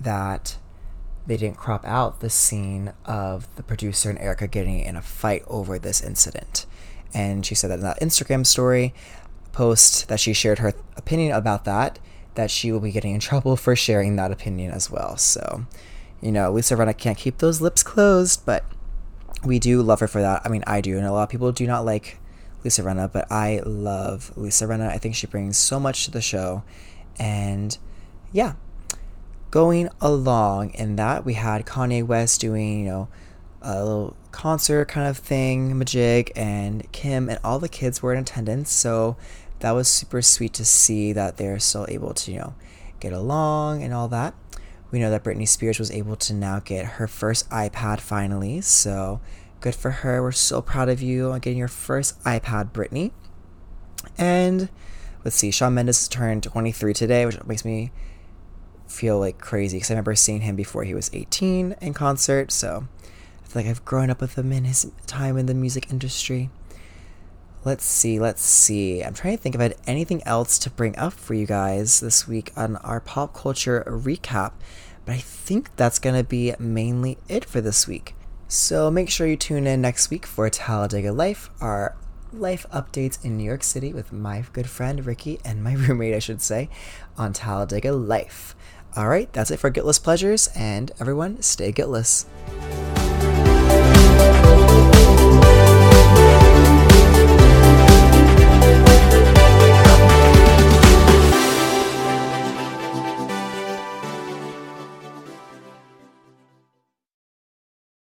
that 0.00 0.56
they 1.26 1.36
didn't 1.36 1.58
crop 1.58 1.86
out 1.86 2.20
the 2.20 2.30
scene 2.30 2.94
of 3.04 3.54
the 3.56 3.62
producer 3.62 4.08
and 4.08 4.18
Erika 4.18 4.46
getting 4.46 4.80
in 4.80 4.96
a 4.96 5.02
fight 5.02 5.42
over 5.48 5.78
this 5.78 6.02
incident. 6.02 6.64
And 7.14 7.46
she 7.46 7.54
said 7.54 7.70
that 7.70 7.78
in 7.78 7.84
that 7.84 8.00
Instagram 8.00 8.44
story 8.44 8.92
post 9.52 10.08
that 10.08 10.18
she 10.18 10.32
shared 10.32 10.58
her 10.58 10.72
opinion 10.96 11.32
about 11.32 11.64
that, 11.64 12.00
that 12.34 12.50
she 12.50 12.72
will 12.72 12.80
be 12.80 12.90
getting 12.90 13.14
in 13.14 13.20
trouble 13.20 13.56
for 13.56 13.76
sharing 13.76 14.16
that 14.16 14.32
opinion 14.32 14.72
as 14.72 14.90
well. 14.90 15.16
So, 15.16 15.64
you 16.20 16.32
know, 16.32 16.50
Lisa 16.50 16.74
Rinna 16.74 16.96
can't 16.96 17.16
keep 17.16 17.38
those 17.38 17.60
lips 17.60 17.82
closed, 17.82 18.44
but 18.44 18.64
we 19.44 19.58
do 19.58 19.80
love 19.80 20.00
her 20.00 20.08
for 20.08 20.20
that. 20.20 20.42
I 20.44 20.48
mean, 20.48 20.64
I 20.66 20.80
do, 20.80 20.96
and 20.96 21.06
a 21.06 21.12
lot 21.12 21.22
of 21.22 21.28
people 21.28 21.52
do 21.52 21.66
not 21.66 21.84
like 21.84 22.18
Lisa 22.64 22.82
Rinna, 22.82 23.12
but 23.12 23.30
I 23.30 23.60
love 23.64 24.32
Lisa 24.36 24.66
Rinna. 24.66 24.88
I 24.88 24.98
think 24.98 25.14
she 25.14 25.26
brings 25.26 25.56
so 25.56 25.78
much 25.78 26.06
to 26.06 26.10
the 26.10 26.20
show. 26.20 26.64
And 27.18 27.76
yeah, 28.32 28.54
going 29.50 29.88
along 30.00 30.70
in 30.70 30.96
that, 30.96 31.24
we 31.24 31.34
had 31.34 31.66
Kanye 31.66 32.04
West 32.04 32.40
doing, 32.40 32.80
you 32.80 32.86
know, 32.86 33.08
a 33.64 33.82
little 33.82 34.16
concert 34.30 34.86
kind 34.88 35.08
of 35.08 35.16
thing, 35.16 35.74
Majig 35.74 36.30
and 36.36 36.90
Kim, 36.92 37.28
and 37.28 37.38
all 37.42 37.58
the 37.58 37.68
kids 37.68 38.02
were 38.02 38.12
in 38.12 38.20
attendance. 38.20 38.70
So 38.70 39.16
that 39.60 39.72
was 39.72 39.88
super 39.88 40.20
sweet 40.22 40.52
to 40.54 40.64
see 40.64 41.12
that 41.12 41.38
they're 41.38 41.58
still 41.58 41.86
able 41.88 42.14
to, 42.14 42.30
you 42.30 42.38
know, 42.38 42.54
get 43.00 43.12
along 43.12 43.82
and 43.82 43.94
all 43.94 44.08
that. 44.08 44.34
We 44.90 44.98
know 45.00 45.10
that 45.10 45.24
Britney 45.24 45.48
Spears 45.48 45.78
was 45.78 45.90
able 45.90 46.16
to 46.16 46.34
now 46.34 46.60
get 46.60 46.84
her 46.84 47.08
first 47.08 47.48
iPad 47.50 48.00
finally. 48.00 48.60
So 48.60 49.20
good 49.60 49.74
for 49.74 49.90
her. 49.90 50.22
We're 50.22 50.32
so 50.32 50.60
proud 50.60 50.88
of 50.88 51.00
you 51.00 51.32
on 51.32 51.40
getting 51.40 51.58
your 51.58 51.68
first 51.68 52.22
iPad, 52.24 52.72
Britney. 52.72 53.12
And 54.18 54.68
let's 55.24 55.36
see, 55.36 55.50
Shawn 55.50 55.74
Mendes 55.74 56.06
turned 56.06 56.42
23 56.42 56.92
today, 56.92 57.26
which 57.26 57.42
makes 57.44 57.64
me 57.64 57.90
feel 58.86 59.18
like 59.18 59.38
crazy 59.38 59.78
because 59.78 59.90
I 59.90 59.94
remember 59.94 60.14
seeing 60.14 60.42
him 60.42 60.54
before 60.54 60.84
he 60.84 60.94
was 60.94 61.10
18 61.12 61.76
in 61.80 61.94
concert. 61.94 62.52
So 62.52 62.86
like 63.54 63.66
I've 63.66 63.84
grown 63.84 64.10
up 64.10 64.20
with 64.20 64.36
him 64.36 64.52
in 64.52 64.64
his 64.64 64.90
time 65.06 65.36
in 65.38 65.46
the 65.46 65.54
music 65.54 65.90
industry. 65.90 66.50
Let's 67.64 67.84
see, 67.84 68.18
let's 68.18 68.42
see. 68.42 69.02
I'm 69.02 69.14
trying 69.14 69.36
to 69.36 69.42
think 69.42 69.54
if 69.54 69.60
I 69.60 69.64
had 69.64 69.76
anything 69.86 70.22
else 70.24 70.58
to 70.58 70.70
bring 70.70 70.96
up 70.98 71.14
for 71.14 71.34
you 71.34 71.46
guys 71.46 72.00
this 72.00 72.28
week 72.28 72.52
on 72.56 72.76
our 72.76 73.00
pop 73.00 73.34
culture 73.34 73.82
recap, 73.86 74.52
but 75.06 75.12
I 75.12 75.18
think 75.18 75.74
that's 75.76 75.98
going 75.98 76.16
to 76.16 76.24
be 76.24 76.54
mainly 76.58 77.16
it 77.28 77.44
for 77.44 77.60
this 77.60 77.88
week. 77.88 78.14
So 78.48 78.90
make 78.90 79.08
sure 79.08 79.26
you 79.26 79.36
tune 79.36 79.66
in 79.66 79.80
next 79.80 80.10
week 80.10 80.26
for 80.26 80.48
Talladega 80.50 81.12
Life, 81.12 81.50
our 81.60 81.96
life 82.32 82.66
updates 82.72 83.24
in 83.24 83.36
New 83.36 83.44
York 83.44 83.62
City 83.62 83.92
with 83.92 84.12
my 84.12 84.44
good 84.52 84.68
friend 84.68 85.04
Ricky 85.06 85.40
and 85.44 85.64
my 85.64 85.72
roommate, 85.74 86.14
I 86.14 86.18
should 86.18 86.42
say, 86.42 86.68
on 87.16 87.32
Talladega 87.32 87.92
Life. 87.92 88.54
All 88.96 89.08
right, 89.08 89.32
that's 89.32 89.50
it 89.50 89.58
for 89.58 89.70
Guiltless 89.70 89.98
Pleasures, 89.98 90.48
and 90.54 90.92
everyone, 91.00 91.42
stay 91.42 91.72
guiltless. 91.72 92.26